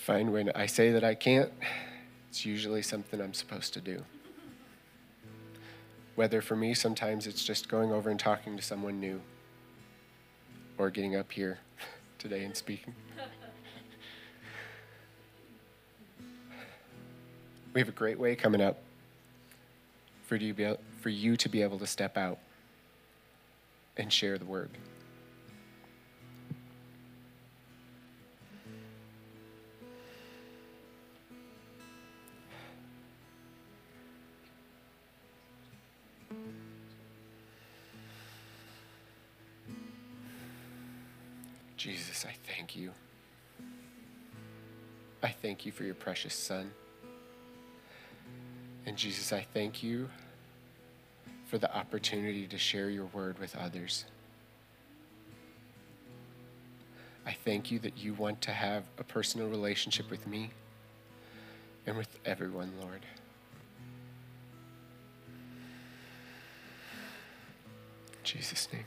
Find 0.06 0.32
when 0.32 0.50
I 0.54 0.66
say 0.66 0.92
that 0.92 1.02
I 1.02 1.16
can't, 1.16 1.50
it's 2.28 2.46
usually 2.46 2.80
something 2.80 3.20
I'm 3.20 3.34
supposed 3.34 3.74
to 3.74 3.80
do. 3.80 4.04
Whether 6.14 6.40
for 6.40 6.54
me, 6.54 6.74
sometimes 6.74 7.26
it's 7.26 7.44
just 7.44 7.68
going 7.68 7.90
over 7.90 8.08
and 8.08 8.20
talking 8.20 8.56
to 8.56 8.62
someone 8.62 9.00
new 9.00 9.20
or 10.78 10.90
getting 10.90 11.16
up 11.16 11.32
here 11.32 11.58
today 12.20 12.44
and 12.44 12.56
speaking. 12.56 12.94
we 17.74 17.80
have 17.80 17.88
a 17.88 17.92
great 17.92 18.20
way 18.20 18.36
coming 18.36 18.60
up 18.60 18.78
for 20.22 20.36
you, 20.36 20.54
for 21.00 21.08
you 21.08 21.36
to 21.36 21.48
be 21.48 21.62
able 21.62 21.80
to 21.80 21.86
step 21.86 22.16
out 22.16 22.38
and 23.96 24.12
share 24.12 24.38
the 24.38 24.44
word. 24.44 24.70
You 45.66 45.72
for 45.72 45.84
your 45.84 45.94
precious 45.94 46.34
Son. 46.34 46.70
And 48.86 48.96
Jesus, 48.96 49.32
I 49.32 49.44
thank 49.52 49.82
you 49.82 50.08
for 51.46 51.58
the 51.58 51.74
opportunity 51.76 52.46
to 52.46 52.56
share 52.56 52.88
your 52.88 53.06
word 53.06 53.38
with 53.38 53.56
others. 53.56 54.04
I 57.26 57.32
thank 57.32 57.72
you 57.72 57.80
that 57.80 57.98
you 57.98 58.14
want 58.14 58.40
to 58.42 58.52
have 58.52 58.84
a 58.98 59.04
personal 59.04 59.48
relationship 59.48 60.08
with 60.10 60.26
me 60.28 60.50
and 61.84 61.96
with 61.96 62.18
everyone, 62.24 62.72
Lord. 62.80 63.04
In 68.12 68.18
Jesus' 68.22 68.68
name. 68.72 68.84